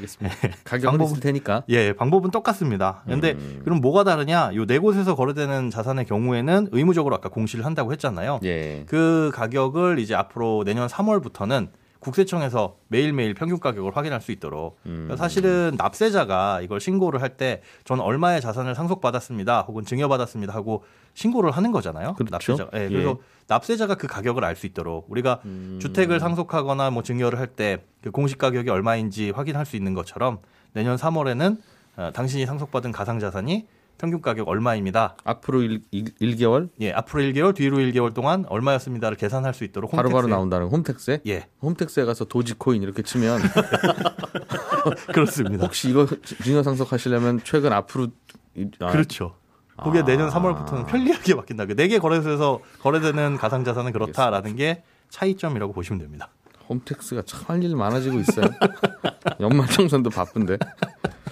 가격은 0.64 0.98
방법은- 0.98 1.20
테니까. 1.22 1.62
예 1.68 1.92
방법은 1.92 2.30
똑같습니다. 2.32 3.02
근데 3.06 3.32
음. 3.32 3.60
그럼 3.64 3.80
뭐가 3.80 4.02
다르냐? 4.04 4.50
요 4.54 4.66
네 4.66 4.78
곳에서 4.78 5.14
거래되는 5.14 5.70
자산의 5.70 6.04
경우에는 6.06 6.68
의무적으로 6.72 7.14
아까 7.14 7.28
공시를 7.28 7.64
한다고 7.64 7.92
했잖아요. 7.92 8.40
예. 8.44 8.84
그 8.88 9.30
가격을 9.34 9.98
이제 10.00 10.14
앞으로 10.16 10.64
내년 10.64 10.88
3월부터는 10.88 11.68
국세청에서 12.02 12.76
매일매일 12.88 13.32
평균 13.34 13.60
가격을 13.60 13.96
확인할 13.96 14.20
수 14.20 14.32
있도록 14.32 14.78
음. 14.86 15.14
사실은 15.16 15.76
납세자가 15.78 16.60
이걸 16.60 16.80
신고를 16.80 17.22
할 17.22 17.36
때 17.36 17.62
저는 17.84 18.02
얼마의 18.04 18.40
자산을 18.42 18.74
상속받았습니다 18.74 19.62
혹은 19.62 19.84
증여받았습니다 19.86 20.52
하고 20.52 20.84
신고를 21.14 21.50
하는 21.52 21.72
거잖아요. 21.72 22.14
그렇죠. 22.14 22.30
납세자가. 22.32 22.78
예, 22.78 22.84
예. 22.84 22.88
그래서 22.88 23.18
납세자가 23.46 23.94
그 23.94 24.06
가격을 24.06 24.44
알 24.44 24.56
수 24.56 24.66
있도록 24.66 25.06
우리가 25.10 25.40
음. 25.46 25.78
주택을 25.80 26.20
상속하거나 26.20 26.90
뭐 26.90 27.02
증여를 27.02 27.38
할 27.38 27.46
때 27.56 27.78
그 28.02 28.10
공시 28.10 28.36
가격이 28.36 28.68
얼마인지 28.68 29.30
확인할 29.30 29.64
수 29.64 29.76
있는 29.76 29.94
것처럼 29.94 30.40
내년 30.72 30.96
3월에는 30.96 31.58
어, 31.96 32.10
당신이 32.12 32.46
상속받은 32.46 32.90
가상 32.90 33.20
자산이 33.20 33.66
평균 34.02 34.20
가격 34.20 34.48
얼마입니다. 34.48 35.14
앞으로 35.22 35.62
1, 35.62 35.80
일 35.92 36.34
개월 36.36 36.68
예, 36.80 36.90
앞으로 36.90 37.22
1개월, 37.22 37.54
뒤로 37.54 37.76
1개월 37.76 38.12
동안 38.12 38.44
얼마였습니다를 38.48 39.16
계산할 39.16 39.54
수 39.54 39.62
있도록 39.62 39.92
바로바로 39.92 40.26
홈택스에- 40.26 40.30
나온다는 40.30 40.66
홈택스에 40.66 41.20
예, 41.28 41.46
홈택스에 41.62 42.04
가서 42.04 42.24
도지코인 42.24 42.82
이렇게 42.82 43.02
치면 43.04 43.40
그렇습니다. 45.14 45.64
혹시 45.66 45.88
이거 45.88 46.08
증여 46.42 46.64
상속하시려면 46.64 47.42
최근 47.44 47.72
앞으로 47.72 48.08
이- 48.56 48.68
아, 48.80 48.90
그렇죠. 48.90 49.36
그게 49.84 50.00
아. 50.00 50.04
내년 50.04 50.28
3월부터는 50.30 50.86
편리하게 50.88 51.36
바뀐다. 51.36 51.66
그 51.66 51.74
네개 51.74 52.00
거래소에서 52.00 52.58
거래되는 52.80 53.36
가상자산은 53.36 53.92
그렇다라는 53.92 54.56
게 54.56 54.82
차이점이라고 55.10 55.72
보시면 55.72 56.00
됩니다. 56.00 56.28
홈택스가 56.68 57.22
참 57.24 57.44
할 57.54 57.62
일 57.62 57.76
많아지고 57.76 58.18
있어요. 58.18 58.46
연말정산도 59.38 60.10
바쁜데. 60.10 60.58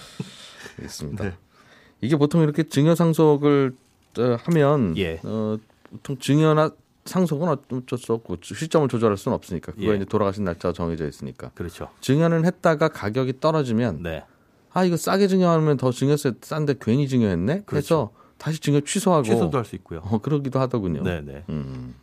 알겠습니다. 0.78 1.24
네. 1.24 1.36
이게 2.00 2.16
보통 2.16 2.42
이렇게 2.42 2.62
증여 2.62 2.94
상속을 2.94 3.74
어, 4.18 4.36
하면 4.44 4.96
예. 4.96 5.20
어, 5.24 5.56
보통 5.90 6.16
증여나 6.18 6.70
상속은 7.04 7.48
어쩔 7.48 7.98
수 7.98 8.12
없고 8.12 8.36
시점을 8.42 8.88
조절할 8.88 9.16
수는 9.16 9.34
없으니까 9.34 9.72
그거 9.72 9.92
예. 9.92 9.96
이제 9.96 10.04
돌아가신 10.04 10.44
날짜가 10.44 10.72
정해져 10.72 11.08
있으니까 11.08 11.50
그렇죠. 11.54 11.88
증여는 12.00 12.44
했다가 12.44 12.88
가격이 12.88 13.40
떨어지면 13.40 14.02
네. 14.02 14.22
아 14.72 14.84
이거 14.84 14.96
싸게 14.96 15.26
증여하면 15.28 15.76
더 15.78 15.90
증여세 15.90 16.32
싼데 16.42 16.74
괜히 16.80 17.08
증여했네 17.08 17.62
그렇죠. 17.66 17.76
해서 17.76 18.10
다시 18.38 18.60
증여 18.60 18.80
취소하고 18.80 19.24
취소도 19.24 19.58
할 19.58 19.64
수 19.64 19.74
있고요. 19.76 20.00
어, 20.04 20.18
그러기도 20.18 20.60
하더군요. 20.60 21.02
네, 21.02 21.20
네. 21.20 21.44
음. 21.48 21.94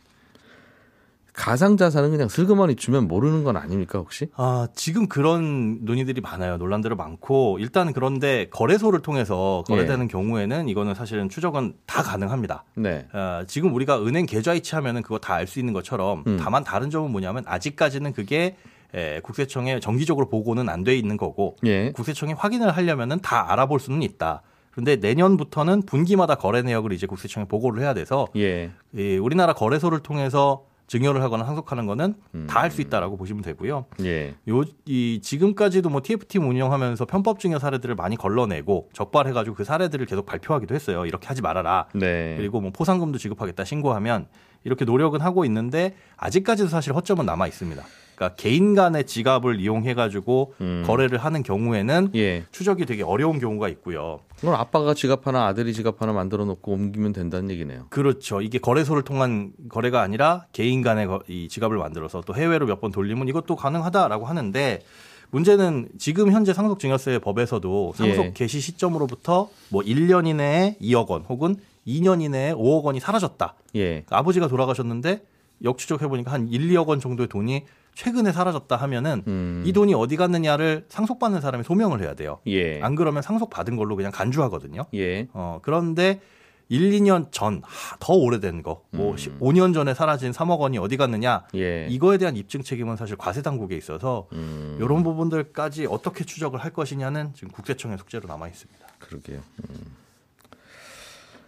가상 1.38 1.76
자산은 1.76 2.10
그냥 2.10 2.28
슬그머니 2.28 2.74
주면 2.74 3.06
모르는 3.06 3.44
건 3.44 3.56
아닙니까 3.56 4.00
혹시? 4.00 4.26
아, 4.34 4.66
지금 4.74 5.06
그런 5.06 5.84
논의들이 5.84 6.20
많아요. 6.20 6.56
논란들이 6.56 6.96
많고 6.96 7.58
일단 7.60 7.92
그런데 7.92 8.48
거래소를 8.50 9.00
통해서 9.00 9.62
거래되는 9.68 10.06
예. 10.06 10.08
경우에는 10.08 10.68
이거는 10.68 10.94
사실은 10.96 11.28
추적은 11.28 11.74
다 11.86 12.02
가능합니다. 12.02 12.64
네. 12.74 13.06
아, 13.12 13.44
지금 13.46 13.72
우리가 13.72 14.02
은행 14.04 14.26
계좌 14.26 14.52
이체하면은 14.52 15.02
그거 15.02 15.18
다 15.18 15.34
알 15.34 15.46
수 15.46 15.60
있는 15.60 15.72
것처럼 15.72 16.24
음. 16.26 16.36
다만 16.40 16.64
다른 16.64 16.90
점은 16.90 17.12
뭐냐면 17.12 17.44
아직까지는 17.46 18.12
그게 18.14 18.56
에, 18.92 19.20
국세청에 19.20 19.78
정기적으로 19.78 20.28
보고는 20.28 20.68
안 20.68 20.82
돼 20.82 20.96
있는 20.96 21.16
거고 21.16 21.54
예. 21.64 21.92
국세청이 21.92 22.32
확인을 22.32 22.70
하려면은 22.76 23.20
다 23.20 23.52
알아볼 23.52 23.78
수는 23.78 24.02
있다. 24.02 24.42
그런데 24.72 24.96
내년부터는 24.96 25.82
분기마다 25.82 26.34
거래 26.34 26.62
내역을 26.62 26.92
이제 26.92 27.06
국세청에 27.06 27.46
보고를 27.46 27.80
해야 27.82 27.94
돼서 27.94 28.26
예. 28.36 28.72
이 28.96 29.16
우리나라 29.18 29.52
거래소를 29.52 30.00
통해서 30.00 30.64
증여를 30.88 31.22
하거나 31.22 31.44
상속하는 31.44 31.86
거는 31.86 32.14
음. 32.34 32.46
다할 32.48 32.70
수 32.70 32.80
있다라고 32.80 33.16
보시면 33.16 33.42
되고요. 33.42 33.86
예. 34.02 34.34
요, 34.48 34.64
이, 34.86 35.20
지금까지도 35.22 35.90
뭐 35.90 36.00
TF팀 36.02 36.48
운영하면서 36.48 37.04
편법 37.04 37.38
증여 37.38 37.58
사례들을 37.58 37.94
많이 37.94 38.16
걸러내고 38.16 38.88
적발해가지고 38.94 39.54
그 39.54 39.64
사례들을 39.64 40.06
계속 40.06 40.26
발표하기도 40.26 40.74
했어요. 40.74 41.06
이렇게 41.06 41.28
하지 41.28 41.42
말아라. 41.42 41.86
네. 41.94 42.34
그리고 42.36 42.60
뭐 42.60 42.72
포상금도 42.72 43.18
지급하겠다 43.18 43.64
신고하면 43.64 44.26
이렇게 44.64 44.84
노력은 44.84 45.20
하고 45.20 45.44
있는데 45.44 45.94
아직까지도 46.16 46.68
사실 46.68 46.94
허점은 46.94 47.26
남아 47.26 47.46
있습니다. 47.46 47.82
그러니까 48.18 48.34
개인 48.34 48.74
간의 48.74 49.06
지갑을 49.06 49.60
이용해 49.60 49.94
가지고 49.94 50.52
음. 50.60 50.82
거래를 50.86 51.18
하는 51.18 51.44
경우에는 51.44 52.10
예. 52.16 52.44
추적이 52.50 52.84
되게 52.84 53.04
어려운 53.04 53.38
경우가 53.38 53.68
있고요. 53.68 54.18
그럼 54.40 54.54
아빠가 54.56 54.92
지갑 54.92 55.26
하나 55.26 55.46
아들이 55.46 55.72
지갑 55.72 56.02
하나 56.02 56.12
만들어 56.12 56.44
놓고 56.44 56.72
옮기면 56.72 57.12
된다는 57.12 57.48
얘기네요. 57.50 57.86
그렇죠. 57.90 58.40
이게 58.42 58.58
거래소를 58.58 59.02
통한 59.04 59.52
거래가 59.68 60.02
아니라 60.02 60.46
개인 60.52 60.82
간의 60.82 61.06
거- 61.06 61.22
이 61.28 61.48
지갑을 61.48 61.76
만들어서 61.78 62.22
또 62.26 62.34
해외로 62.34 62.66
몇 62.66 62.78
번 62.80 62.90
돌리면 62.92 63.26
이것도 63.28 63.56
가능하다라고 63.56 64.26
하는데 64.26 64.82
문제는 65.30 65.88
지금 65.98 66.30
현재 66.32 66.52
상속증여세 66.54 67.18
법에서도 67.18 67.92
상속 67.96 68.24
예. 68.26 68.32
개시 68.32 68.60
시점으로부터 68.60 69.48
뭐 69.68 69.82
1년 69.82 70.26
이내에 70.26 70.76
2억 70.80 71.08
원 71.08 71.22
혹은 71.28 71.56
2년 71.86 72.22
이내에 72.22 72.52
5억 72.52 72.82
원이 72.84 72.98
사라졌다. 73.00 73.54
예. 73.74 73.84
그러니까 73.88 74.18
아버지가 74.18 74.48
돌아가셨는데 74.48 75.22
역추적해 75.64 76.06
보니까 76.06 76.30
한 76.32 76.48
1, 76.48 76.68
2억 76.70 76.86
원 76.86 77.00
정도의 77.00 77.28
돈이 77.28 77.64
최근에 77.98 78.30
사라졌다 78.30 78.76
하면은 78.76 79.24
음. 79.26 79.64
이 79.66 79.72
돈이 79.72 79.92
어디 79.92 80.14
갔느냐를 80.14 80.86
상속받는 80.88 81.40
사람이 81.40 81.64
소명을 81.64 82.00
해야 82.00 82.14
돼요. 82.14 82.38
예. 82.46 82.80
안 82.80 82.94
그러면 82.94 83.22
상속받은 83.22 83.74
걸로 83.74 83.96
그냥 83.96 84.12
간주하거든요. 84.12 84.84
예. 84.94 85.26
어, 85.32 85.58
그런데 85.62 86.20
1, 86.68 86.92
2년 86.92 87.32
전, 87.32 87.60
하, 87.64 87.96
더 87.98 88.12
오래된 88.12 88.62
거, 88.62 88.84
뭐 88.90 89.16
음. 89.16 89.38
5년 89.40 89.74
전에 89.74 89.94
사라진 89.94 90.30
3억 90.30 90.60
원이 90.60 90.78
어디 90.78 90.96
갔느냐, 90.96 91.46
예. 91.56 91.88
이거에 91.90 92.18
대한 92.18 92.36
입증 92.36 92.62
책임은 92.62 92.94
사실 92.94 93.16
과세 93.16 93.42
당국에 93.42 93.76
있어서 93.76 94.28
음. 94.32 94.78
이런 94.80 95.02
부분들까지 95.02 95.86
어떻게 95.86 96.22
추적을 96.22 96.60
할 96.60 96.72
것이냐는 96.72 97.32
지금 97.34 97.50
국세청의 97.50 97.98
숙제로 97.98 98.28
남아 98.28 98.46
있습니다. 98.46 98.86
그러게요. 99.00 99.40
음. 99.70 99.96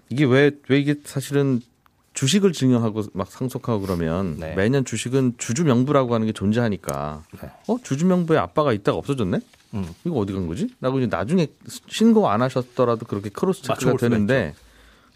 이게 0.08 0.24
왜, 0.24 0.50
왜 0.68 0.80
이게 0.80 0.96
사실은 1.04 1.60
주식을 2.20 2.52
증여하고 2.52 3.04
막 3.14 3.32
상속하고 3.32 3.80
그러면 3.80 4.36
네. 4.38 4.54
매년 4.54 4.84
주식은 4.84 5.36
주주 5.38 5.64
명부라고 5.64 6.14
하는 6.14 6.26
게 6.26 6.34
존재하니까 6.34 7.22
네. 7.40 7.50
어 7.66 7.78
주주 7.82 8.04
명부에 8.04 8.36
아빠가 8.36 8.74
있다가 8.74 8.98
없어졌네? 8.98 9.40
음. 9.72 9.94
이거 10.04 10.16
어디 10.16 10.34
간 10.34 10.46
거지? 10.46 10.68
라고 10.82 10.98
이제 10.98 11.06
나중에 11.06 11.46
신고 11.88 12.28
안 12.28 12.42
하셨더라도 12.42 13.06
그렇게 13.06 13.30
크로스 13.30 13.62
체크가 13.62 13.96
되는데 13.96 14.54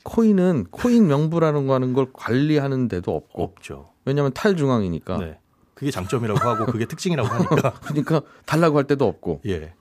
코인은 0.02 0.68
코인 0.70 1.06
명부라는 1.06 1.66
거 1.66 1.74
하는 1.74 1.92
걸 1.92 2.06
관리하는 2.10 2.88
데도 2.88 3.14
없고 3.14 3.42
없죠. 3.42 3.90
왜냐하면 4.06 4.32
탈중앙이니까 4.32 5.18
네. 5.18 5.38
그게 5.74 5.90
장점이라고 5.90 6.40
하고 6.40 6.64
그게 6.72 6.86
특징이라고 6.86 7.28
하니까. 7.28 7.74
그러니까 7.80 8.22
달라고 8.46 8.78
할 8.78 8.84
데도 8.84 9.06
없고 9.06 9.42
예. 9.44 9.74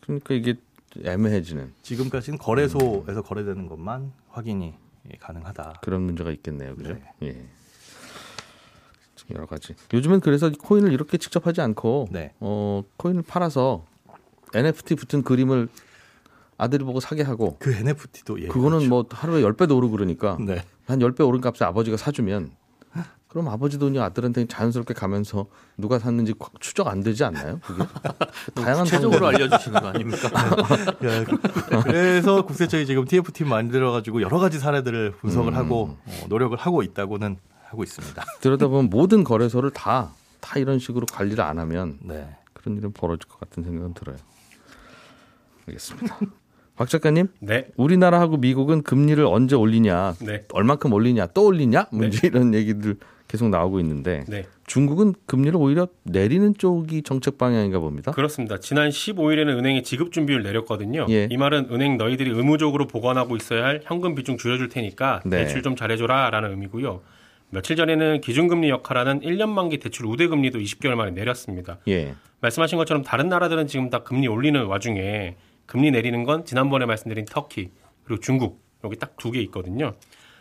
그러니까 0.00 0.34
이게 0.34 0.56
애매해지는 1.04 1.72
지금까지는 1.82 2.40
거래소에서 2.40 3.22
거래되는 3.22 3.68
것만 3.68 4.10
확인이 4.30 4.66
예, 4.66 4.83
가능하다. 5.20 5.80
그런 5.82 6.02
문제가 6.02 6.30
있겠네요. 6.30 6.74
그죠? 6.76 6.94
네. 6.94 7.02
예. 7.22 7.46
여러 9.32 9.46
가지. 9.46 9.74
요즘엔 9.92 10.20
그래서 10.20 10.48
이 10.48 10.52
코인을 10.52 10.92
이렇게 10.92 11.16
직접 11.16 11.46
하지 11.46 11.60
않고 11.62 12.08
네. 12.10 12.32
어, 12.40 12.82
코인을 12.96 13.22
팔아서 13.22 13.86
NFT 14.54 14.96
붙은 14.96 15.22
그림을 15.22 15.68
아들이 16.56 16.84
보고 16.84 17.00
사게 17.00 17.22
하고 17.22 17.56
그 17.58 17.72
NFT도 17.74 18.42
예. 18.42 18.48
그거는 18.48 18.88
뭐 18.88 19.06
하루에 19.10 19.42
10배도 19.42 19.76
오르고 19.76 19.92
그러니까 19.92 20.36
네. 20.40 20.62
한 20.86 20.98
10배 20.98 21.26
오른 21.26 21.40
값에 21.40 21.64
아버지가 21.64 21.96
사주면 21.96 22.50
그럼 23.34 23.48
아버지 23.48 23.78
돈이 23.78 23.98
아들한테 23.98 24.46
자연스럽게 24.46 24.94
가면서 24.94 25.46
누가 25.76 25.98
샀는지 25.98 26.32
꽉 26.38 26.58
추적 26.60 26.88
안 26.88 27.02
되지 27.02 27.24
않나요? 27.24 27.60
그게 27.62 27.82
다양한 28.54 28.84
구체적으로 28.84 29.26
알려주시는 29.26 29.80
거 29.80 29.88
아닙니까? 29.88 30.30
예, 31.02 31.24
그래서 31.82 32.46
국세청이 32.46 32.86
지금 32.86 33.04
TF팀 33.04 33.48
만들어 33.48 33.92
가지고 33.92 34.22
여러 34.22 34.38
가지 34.38 34.58
사례들을 34.58 35.12
분석을 35.20 35.52
음. 35.52 35.56
하고 35.58 35.98
어, 36.06 36.26
노력을 36.28 36.56
하고 36.56 36.82
있다고는 36.82 37.36
하고 37.64 37.82
있습니다. 37.82 38.24
들여다 38.40 38.68
보면 38.68 38.88
모든 38.88 39.24
거래소를 39.24 39.70
다 39.70 40.12
다 40.44 40.58
이런 40.58 40.78
식으로 40.78 41.06
관리를 41.06 41.42
안 41.42 41.58
하면 41.58 41.98
네. 42.02 42.36
그런 42.52 42.76
일은 42.76 42.92
벌어질 42.92 43.26
것 43.30 43.40
같은 43.40 43.62
생각은 43.62 43.94
들어요. 43.94 44.16
알겠습니다. 45.66 46.18
박 46.76 46.88
작가님, 46.88 47.28
네, 47.40 47.68
우리나라하고 47.76 48.36
미국은 48.36 48.82
금리를 48.82 49.24
언제 49.24 49.56
올리냐, 49.56 50.16
네, 50.20 50.44
얼만큼 50.52 50.92
올리냐, 50.92 51.28
또 51.28 51.46
올리냐, 51.46 51.86
뭐 51.92 52.08
네. 52.08 52.10
이런 52.24 52.52
얘기들 52.52 52.98
계속 53.34 53.48
나오고 53.48 53.80
있는데 53.80 54.22
네. 54.28 54.44
중국은 54.68 55.12
금리를 55.26 55.56
오히려 55.56 55.88
내리는 56.04 56.54
쪽이 56.56 57.02
정책 57.02 57.36
방향인가 57.36 57.80
봅니다. 57.80 58.12
그렇습니다. 58.12 58.60
지난 58.60 58.90
15일에는 58.90 59.48
은행이 59.58 59.82
지급 59.82 60.12
준비율 60.12 60.44
내렸거든요. 60.44 61.06
예. 61.10 61.26
이 61.28 61.36
말은 61.36 61.66
은행 61.72 61.96
너희들이 61.96 62.30
의무적으로 62.30 62.86
보관하고 62.86 63.34
있어야 63.34 63.64
할 63.64 63.80
현금 63.82 64.14
비중 64.14 64.36
줄여줄 64.36 64.68
테니까 64.68 65.22
네. 65.26 65.38
대출 65.38 65.64
좀 65.64 65.74
잘해줘라라는 65.74 66.48
의미고요. 66.52 67.00
며칠 67.50 67.74
전에는 67.74 68.20
기준금리 68.20 68.68
역할하는 68.70 69.18
1년 69.22 69.48
만기 69.48 69.78
대출 69.78 70.06
우대 70.06 70.28
금리도 70.28 70.60
20개월 70.60 70.94
만에 70.94 71.10
내렸습니다. 71.10 71.78
예, 71.88 72.14
말씀하신 72.40 72.78
것처럼 72.78 73.02
다른 73.02 73.28
나라들은 73.28 73.66
지금 73.66 73.90
다 73.90 74.04
금리 74.04 74.28
올리는 74.28 74.64
와중에 74.64 75.34
금리 75.66 75.90
내리는 75.90 76.22
건 76.22 76.44
지난번에 76.44 76.86
말씀드린 76.86 77.24
터키 77.24 77.70
그리고 78.04 78.20
중국 78.20 78.62
여기 78.84 78.96
딱 78.96 79.16
두 79.16 79.32
개 79.32 79.40
있거든요. 79.42 79.94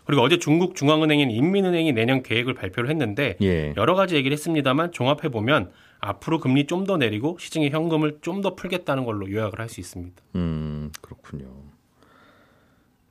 그리고 0.06 0.22
어제 0.22 0.38
중국 0.38 0.76
중앙은행인 0.76 1.32
인민은행이 1.32 1.94
내년 1.94 2.24
계획을 2.24 2.54
발표를 2.56 2.90
했는데 2.90 3.38
예, 3.42 3.74
여러 3.78 3.96
가지 3.96 4.16
얘기를 4.16 4.34
했습니다만 4.36 4.92
종합해 4.92 5.30
보면 5.30 5.72
앞으로 6.00 6.40
금리 6.40 6.68
좀 6.68 6.86
더 6.86 6.98
내리고 6.98 7.38
시중에 7.40 7.70
현금을 7.70 8.18
좀 8.22 8.42
더 8.42 8.56
풀겠다는 8.56 9.06
걸로 9.06 9.32
요약을 9.32 9.60
할 9.60 9.70
수 9.70 9.80
있습니다. 9.80 10.22
음 10.36 10.92
그렇군요. 11.02 11.46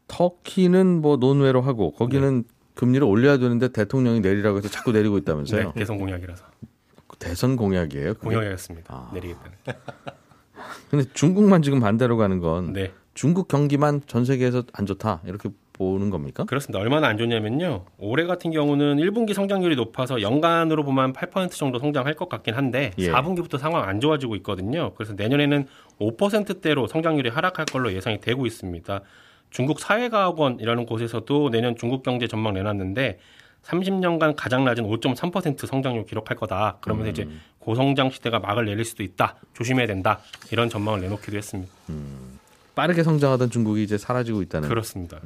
터키는 0.08 1.00
뭐 1.00 1.16
논외로 1.16 1.62
하고 1.62 1.92
거기는 1.92 2.44
금리를 2.74 3.06
올려야 3.06 3.38
되는데 3.38 3.68
대통령이 3.68 4.20
내리라고 4.20 4.58
해서 4.58 4.68
자꾸 4.68 4.92
내리고 4.92 5.18
있다면서요? 5.18 5.62
네, 5.68 5.72
대선 5.74 5.98
공약이라서 5.98 6.44
대선 7.18 7.56
공약이에요. 7.56 8.14
그게? 8.14 8.24
공약이었습니다. 8.26 8.94
아. 8.94 9.10
내리겠다는. 9.14 9.52
근데 10.90 11.04
중국만 11.14 11.62
지금 11.62 11.80
반대로 11.80 12.16
가는 12.16 12.38
건 12.40 12.72
네, 12.72 12.92
중국 13.14 13.48
경기만 13.48 14.02
전 14.06 14.24
세계에서 14.24 14.64
안 14.72 14.86
좋다 14.86 15.20
이렇게 15.24 15.48
보는 15.72 16.10
겁니까? 16.10 16.44
그렇습니다. 16.44 16.78
얼마나 16.78 17.08
안 17.08 17.18
좋냐면요. 17.18 17.84
올해 17.98 18.24
같은 18.24 18.50
경우는 18.50 18.96
1분기 18.96 19.34
성장률이 19.34 19.76
높아서 19.76 20.20
연간으로 20.20 20.84
보면 20.84 21.12
8% 21.12 21.50
정도 21.52 21.78
성장할 21.78 22.14
것 22.14 22.28
같긴 22.28 22.54
한데 22.54 22.92
예. 22.98 23.10
4분기부터 23.10 23.58
상황 23.58 23.88
안 23.88 24.00
좋아지고 24.00 24.36
있거든요. 24.36 24.92
그래서 24.94 25.14
내년에는 25.14 25.66
5%대로 25.98 26.86
성장률이 26.86 27.30
하락할 27.30 27.66
걸로 27.66 27.92
예상이 27.92 28.20
되고 28.20 28.46
있습니다. 28.46 29.00
중국 29.50 29.80
사회과학원이라는 29.80 30.86
곳에서도 30.86 31.50
내년 31.50 31.76
중국 31.76 32.02
경제 32.02 32.26
전망 32.26 32.54
내놨는데 32.54 33.18
30년간 33.64 34.34
가장 34.36 34.64
낮은 34.64 34.84
5.3% 34.84 35.66
성장률 35.66 36.06
기록할 36.06 36.36
거다. 36.36 36.78
그러면서 36.80 37.10
이제 37.10 37.28
고성장 37.60 38.10
시대가 38.10 38.40
막을 38.40 38.64
내릴 38.64 38.84
수도 38.84 39.02
있다. 39.02 39.36
조심해야 39.52 39.86
된다. 39.86 40.20
이런 40.50 40.68
전망을 40.68 41.00
내놓기도 41.00 41.36
했습니다. 41.36 41.72
빠르게 42.74 43.02
성장하던 43.02 43.50
중국이 43.50 43.84
이제 43.84 43.98
사라지고 43.98 44.42
있다는. 44.42 44.68
그렇습니다. 44.68 45.20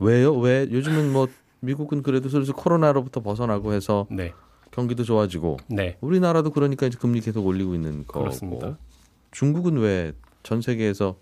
왜요? 0.00 0.34
왜 0.34 0.66
요즘은 0.70 1.12
뭐 1.12 1.28
미국은 1.60 2.02
그래도 2.02 2.28
슬슬 2.28 2.52
코로나로부터 2.54 3.20
벗어나고 3.20 3.72
해서 3.74 4.06
네, 4.10 4.32
경기도 4.70 5.04
좋아지고 5.04 5.58
네, 5.68 5.96
우리나라도 6.00 6.50
그러니까 6.50 6.86
이제 6.86 6.98
금리 6.98 7.20
계속 7.20 7.46
올리고 7.46 7.74
있는 7.74 8.06
거고. 8.06 8.20
그렇습니다. 8.20 8.78
중국은 9.30 9.76
왜 9.78 10.12
전 10.42 10.60
세계에서 10.62 11.16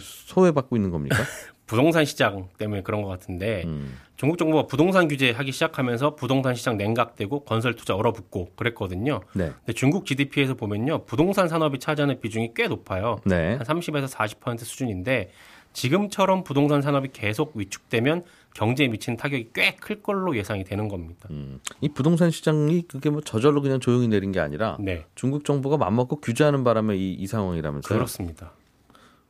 소외받고 0.00 0.76
있는 0.76 0.90
겁니까? 0.90 1.16
부동산 1.66 2.04
시장 2.04 2.48
때문에 2.58 2.82
그런 2.82 3.00
것 3.02 3.08
같은데 3.08 3.62
음. 3.64 3.94
중국 4.16 4.36
정부가 4.38 4.66
부동산 4.66 5.06
규제하기 5.06 5.52
시작하면서 5.52 6.16
부동산 6.16 6.54
시장 6.56 6.76
냉각되고 6.76 7.44
건설 7.44 7.76
투자 7.76 7.94
얼어붙고 7.94 8.50
그랬거든요. 8.56 9.20
네. 9.34 9.52
근데 9.58 9.72
중국 9.72 10.04
GDP에서 10.04 10.54
보면요, 10.54 11.04
부동산 11.04 11.48
산업이 11.48 11.78
차지하는 11.78 12.20
비중이 12.20 12.52
꽤 12.56 12.66
높아요. 12.66 13.20
네. 13.24 13.54
한 13.54 13.60
30에서 13.60 14.08
40% 14.08 14.58
수준인데 14.58 15.30
지금처럼 15.72 16.44
부동산 16.44 16.82
산업이 16.82 17.10
계속 17.12 17.52
위축되면 17.56 18.24
경제에 18.54 18.88
미치는 18.88 19.16
타격이 19.16 19.50
꽤 19.54 19.76
클 19.80 20.02
걸로 20.02 20.36
예상이 20.36 20.64
되는 20.64 20.88
겁니다. 20.88 21.28
음. 21.30 21.60
이 21.80 21.88
부동산 21.88 22.30
시장이 22.30 22.82
그게 22.82 23.08
뭐 23.10 23.20
저절로 23.20 23.62
그냥 23.62 23.78
조용히 23.80 24.08
내린 24.08 24.32
게 24.32 24.40
아니라 24.40 24.76
네, 24.80 25.06
중국 25.14 25.44
정부가 25.44 25.76
맘먹고 25.76 26.20
규제하는 26.20 26.64
바람에 26.64 26.96
이, 26.96 27.12
이 27.12 27.26
상황이라면서요. 27.26 27.96
그렇습니다. 27.96 28.52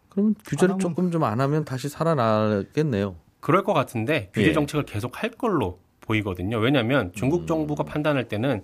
그러면 0.09 0.35
규제를 0.47 0.75
안 0.75 0.81
하면- 0.81 0.81
조금 0.81 1.11
좀 1.11 1.23
안 1.25 1.41
하면 1.41 1.65
다시 1.65 1.89
살아나겠네요. 1.89 3.17
그럴 3.41 3.63
것 3.63 3.73
같은데 3.75 4.31
규제 4.35 4.49
예. 4.49 4.53
정책을 4.53 4.85
계속 4.85 5.23
할 5.23 5.31
걸로 5.31 5.79
보이거든요. 6.01 6.59
왜냐하면 6.59 7.07
음. 7.07 7.13
중국 7.13 7.47
정부가 7.47 7.85
판단할 7.85 8.27
때는 8.29 8.63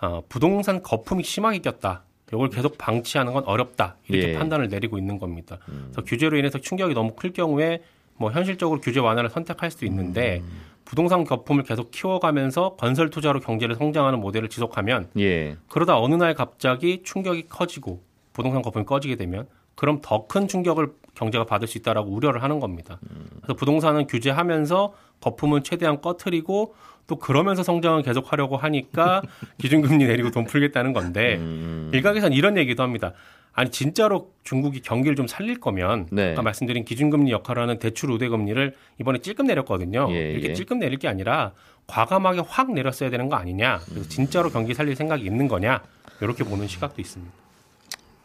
어, 0.00 0.22
부동산 0.28 0.82
거품이 0.82 1.24
심하게 1.24 1.58
꼈다. 1.58 2.04
이걸 2.32 2.50
계속 2.50 2.76
방치하는 2.78 3.32
건 3.32 3.44
어렵다. 3.44 3.96
이렇게 4.08 4.28
예. 4.28 4.34
음. 4.34 4.38
판단을 4.38 4.68
내리고 4.68 4.98
있는 4.98 5.18
겁니다. 5.18 5.58
그래서 5.64 6.02
규제로 6.04 6.36
인해서 6.36 6.58
충격이 6.58 6.94
너무 6.94 7.14
클 7.14 7.32
경우에 7.32 7.82
뭐 8.16 8.30
현실적으로 8.30 8.80
규제 8.80 9.00
완화를 9.00 9.30
선택할 9.30 9.70
수도 9.70 9.86
있는데 9.86 10.42
음. 10.44 10.60
부동산 10.84 11.24
거품을 11.24 11.64
계속 11.64 11.90
키워가면서 11.90 12.76
건설 12.76 13.10
투자로 13.10 13.40
경제를 13.40 13.74
성장하는 13.76 14.20
모델을 14.20 14.48
지속하면 14.48 15.08
예. 15.18 15.56
그러다 15.68 15.98
어느 16.00 16.14
날 16.14 16.34
갑자기 16.34 17.02
충격이 17.04 17.46
커지고 17.48 18.02
부동산 18.32 18.62
거품이 18.62 18.84
꺼지게 18.86 19.16
되면 19.16 19.46
그럼 19.74 20.00
더 20.02 20.26
큰 20.26 20.48
충격을 20.48 20.88
경제가 21.18 21.44
받을 21.44 21.66
수 21.66 21.78
있다라고 21.78 22.10
우려를 22.10 22.42
하는 22.42 22.60
겁니다. 22.60 23.00
그래서 23.42 23.54
부동산은 23.54 24.06
규제하면서 24.06 24.94
거품은 25.20 25.64
최대한 25.64 26.00
꺼트리고 26.00 26.74
또 27.08 27.16
그러면서 27.16 27.62
성장을 27.62 28.00
계속하려고 28.02 28.56
하니까 28.56 29.22
기준금리 29.58 30.06
내리고 30.06 30.30
돈 30.30 30.44
풀겠다는 30.44 30.92
건데 30.92 31.36
음. 31.38 31.90
일각에서는 31.92 32.36
이런 32.36 32.56
얘기도 32.56 32.82
합니다. 32.82 33.14
아니 33.52 33.70
진짜로 33.70 34.30
중국이 34.44 34.80
경기를 34.80 35.16
좀 35.16 35.26
살릴 35.26 35.58
거면 35.58 36.06
네. 36.12 36.32
아까 36.32 36.42
말씀드린 36.42 36.84
기준금리 36.84 37.32
역할을 37.32 37.62
하는 37.62 37.80
대출 37.80 38.10
우대 38.12 38.28
금리를 38.28 38.74
이번에 39.00 39.18
찔끔 39.18 39.46
내렸거든요. 39.46 40.06
예, 40.10 40.30
이렇게 40.30 40.50
예. 40.50 40.52
찔끔 40.52 40.78
내릴 40.78 40.98
게 40.98 41.08
아니라 41.08 41.52
과감하게 41.88 42.42
확 42.46 42.72
내렸어야 42.72 43.10
되는 43.10 43.28
거 43.28 43.34
아니냐. 43.34 43.80
그래서 43.88 44.08
진짜로 44.08 44.50
경기 44.50 44.74
살릴 44.74 44.94
생각이 44.94 45.24
있는 45.24 45.48
거냐. 45.48 45.82
이렇게 46.20 46.44
보는 46.44 46.68
시각도 46.68 47.00
있습니다. 47.00 47.32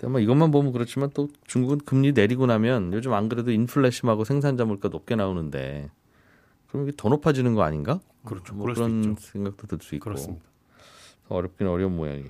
근데 0.04 0.12
뭐 0.12 0.20
이것만 0.20 0.52
보면 0.52 0.74
그렇지만 0.74 1.12
또 1.14 1.30
중국은 1.48 1.78
금리 1.86 2.12
내리고 2.12 2.46
나면 2.46 2.92
요즘 2.92 3.14
안 3.14 3.30
그래도 3.30 3.52
인플레심하고 3.52 4.26
생산자 4.26 4.66
물가 4.66 4.90
높게 4.90 5.16
나오는데 5.16 5.90
그럼 6.68 6.90
이게 6.90 6.98
더 6.98 7.08
높아지는 7.08 7.56
거 7.56 7.64
아닌가? 7.64 8.02
그렇죠. 8.26 8.54
뭐 8.54 8.66
그런. 8.66 9.16
생각도 9.18 9.66
들 9.66 9.80
수 9.82 9.96
있고 9.96 10.04
그렇습니다. 10.04 10.44
어렵긴 11.30 11.68
어려운 11.68 11.96
모양이에요. 11.96 12.28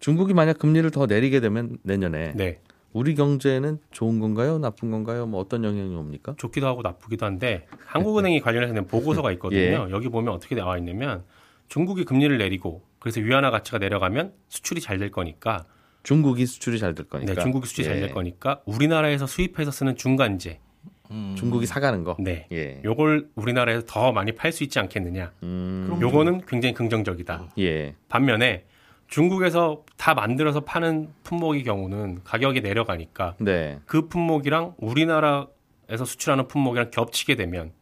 중국이 0.00 0.34
만약 0.34 0.58
금리를 0.58 0.90
더 0.90 1.06
내리게 1.06 1.40
되면 1.40 1.78
내년에 1.82 2.34
네. 2.36 2.60
우리 2.92 3.14
경제는 3.14 3.78
좋은 3.90 4.20
건가요? 4.20 4.58
나쁜 4.58 4.90
건가요? 4.90 5.24
뭐 5.24 5.40
어떤 5.40 5.64
영향이 5.64 5.96
옵니까? 5.96 6.34
좋기도 6.36 6.66
하고 6.66 6.82
나쁘기도 6.82 7.24
한데 7.24 7.66
한국은행이 7.86 8.40
관련해서 8.40 8.74
낸 8.74 8.86
보고서가 8.86 9.32
있거든요. 9.32 9.60
예. 9.88 9.90
여기 9.90 10.10
보면 10.10 10.34
어떻게 10.34 10.54
나와 10.54 10.76
있냐면 10.76 11.24
중국이 11.68 12.04
금리를 12.04 12.36
내리고 12.36 12.82
그래서 12.98 13.20
위안화 13.22 13.50
가치가 13.50 13.78
내려가면 13.78 14.34
수출이 14.48 14.82
잘 14.82 14.98
될 14.98 15.10
거니까 15.10 15.64
중국이 16.08 16.46
수출이 16.46 16.78
잘 16.78 16.94
될 16.94 17.06
거니까. 17.06 17.34
네, 17.34 17.38
중국이 17.42 17.66
수출이 17.66 17.84
잘 17.86 17.96
예. 17.96 18.00
될 18.00 18.12
거니까 18.12 18.62
우리나라에서 18.64 19.26
수입해서 19.26 19.70
쓰는 19.70 19.94
중간재 19.94 20.58
중국이 21.36 21.66
사가는 21.66 22.02
거. 22.02 22.16
네. 22.18 22.46
예. 22.50 22.80
요걸 22.82 23.28
우리나라에서 23.34 23.84
더 23.86 24.10
많이 24.12 24.32
팔 24.32 24.50
수 24.50 24.64
있지 24.64 24.78
않겠느냐. 24.78 25.32
음, 25.42 25.98
요거는 26.00 26.46
굉장히 26.46 26.72
긍정적이다. 26.72 27.52
예. 27.58 27.94
반면에 28.08 28.64
중국에서 29.08 29.84
다 29.98 30.14
만들어서 30.14 30.60
파는 30.60 31.10
품목의 31.24 31.62
경우는 31.64 32.20
가격이 32.24 32.62
내려가니까 32.62 33.36
네. 33.38 33.78
그 33.84 34.08
품목이랑 34.08 34.76
우리나라에서 34.78 36.06
수출하는 36.06 36.48
품목이랑 36.48 36.90
겹치게 36.90 37.36
되면 37.36 37.72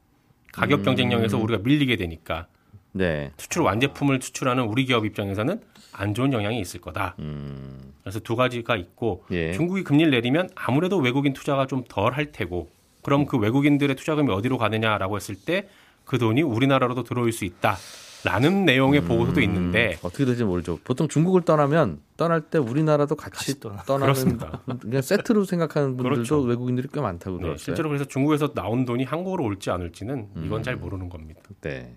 가격 0.52 0.82
경쟁력에서 0.82 1.38
우리가 1.38 1.62
밀리게 1.62 1.94
되니까 1.94 2.48
네. 2.96 3.32
수출 3.36 3.62
완제품을 3.62 4.20
수출하는 4.22 4.64
우리 4.64 4.84
기업 4.84 5.04
입장에서는 5.06 5.60
안 5.92 6.14
좋은 6.14 6.32
영향이 6.32 6.60
있을 6.60 6.80
거다. 6.80 7.14
음, 7.20 7.92
그래서 8.02 8.20
두 8.20 8.36
가지가 8.36 8.76
있고 8.76 9.24
예. 9.30 9.52
중국이 9.52 9.82
금리를 9.84 10.10
내리면 10.10 10.48
아무래도 10.54 10.98
외국인 10.98 11.32
투자가 11.32 11.66
좀 11.66 11.84
덜 11.88 12.12
할 12.14 12.32
테고 12.32 12.68
그럼 13.02 13.26
그 13.26 13.38
외국인들의 13.38 13.94
투자금이 13.96 14.30
어디로 14.32 14.58
가느냐라고 14.58 15.16
했을 15.16 15.34
때 15.34 15.68
그 16.04 16.18
돈이 16.18 16.40
우리나라로도 16.42 17.02
들어올 17.02 17.32
수 17.32 17.44
있다. 17.44 17.76
라는 18.24 18.64
내용의 18.64 19.02
보고서도 19.02 19.40
있는데 19.40 19.96
어떻게 20.02 20.24
될지 20.24 20.44
모르죠. 20.44 20.78
보통 20.84 21.08
중국을 21.08 21.42
떠나면 21.42 22.00
떠날 22.16 22.42
때 22.42 22.58
우리나라도 22.58 23.16
같이, 23.16 23.58
같이 23.58 23.60
떠나- 23.60 23.82
그렇습니다. 24.06 24.62
그냥 24.80 25.02
세트로 25.02 25.44
생각하는 25.44 25.96
분들도 25.96 26.14
그렇죠. 26.14 26.40
외국인들이 26.42 26.86
꽤 26.92 27.00
많다고 27.00 27.38
네, 27.38 27.42
들었어요. 27.42 27.56
실제로 27.58 27.88
그래서 27.88 28.04
중국에서 28.04 28.52
나온 28.54 28.84
돈이 28.84 29.02
한국으로 29.02 29.42
올지 29.44 29.70
않을지는 29.70 30.28
이건 30.44 30.60
음. 30.60 30.62
잘 30.62 30.76
모르는 30.76 31.08
겁니다. 31.08 31.40
네. 31.60 31.92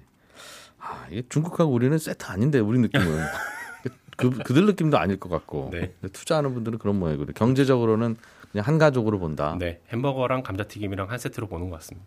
아, 0.79 1.05
이게 1.11 1.23
중국하고 1.29 1.71
우리는 1.71 1.97
세트 1.97 2.25
아닌데 2.27 2.59
우리 2.59 2.79
느낌은 2.79 3.05
그 4.17 4.29
그들 4.31 4.65
느낌도 4.65 4.97
아닐 4.97 5.17
것 5.19 5.29
같고 5.29 5.69
네. 5.71 5.93
근데 6.01 6.11
투자하는 6.11 6.53
분들은 6.53 6.77
그런 6.79 6.97
모양이거든요. 6.99 7.33
경제적으로는 7.33 8.17
그냥 8.51 8.65
한 8.67 8.77
가족으로 8.77 9.19
본다. 9.19 9.55
네, 9.59 9.79
햄버거랑 9.93 10.43
감자튀김이랑 10.43 11.09
한 11.09 11.17
세트로 11.19 11.47
보는 11.47 11.69
것 11.69 11.77
같습니다. 11.77 12.05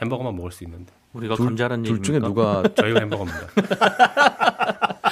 햄버거만 0.00 0.34
먹을 0.34 0.50
수 0.50 0.64
있는데 0.64 0.92
우리가 1.12 1.36
둘, 1.36 1.46
감자라는 1.46 1.84
둘 1.84 2.02
중에? 2.02 2.18
누가 2.18 2.62
저희가 2.74 3.00
햄버거입니다. 3.00 3.40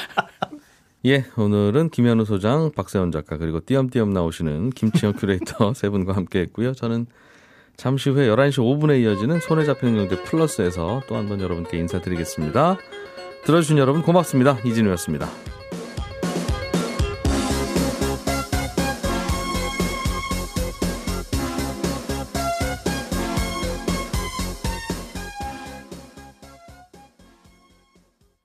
예 1.07 1.25
오늘은 1.37 1.91
김현우 1.91 2.25
소장, 2.27 2.73
박세훈 2.73 3.11
작가 3.11 3.39
그리고 3.39 3.61
띄엄띄엄 3.65 4.13
나오시는 4.13 4.71
김치형 4.71 5.15
큐레이터 5.15 5.73
세 5.75 5.89
분과 5.89 6.15
함께했고요. 6.15 6.73
저는 6.75 7.07
잠시 7.77 8.11
후에 8.11 8.29
11시 8.29 8.59
5분에 8.59 9.01
이어지는 9.03 9.41
손에 9.41 9.65
잡히는 9.65 9.95
경제 10.09 10.23
플러스에서 10.25 11.01
또 11.09 11.15
한 11.17 11.29
번 11.29 11.41
여러분께 11.41 11.79
인사드리겠습니다. 11.79 12.77
들어주신 13.45 13.79
여러분 13.79 14.03
고맙습니다. 14.03 14.59
이진우였습니다. 14.65 15.29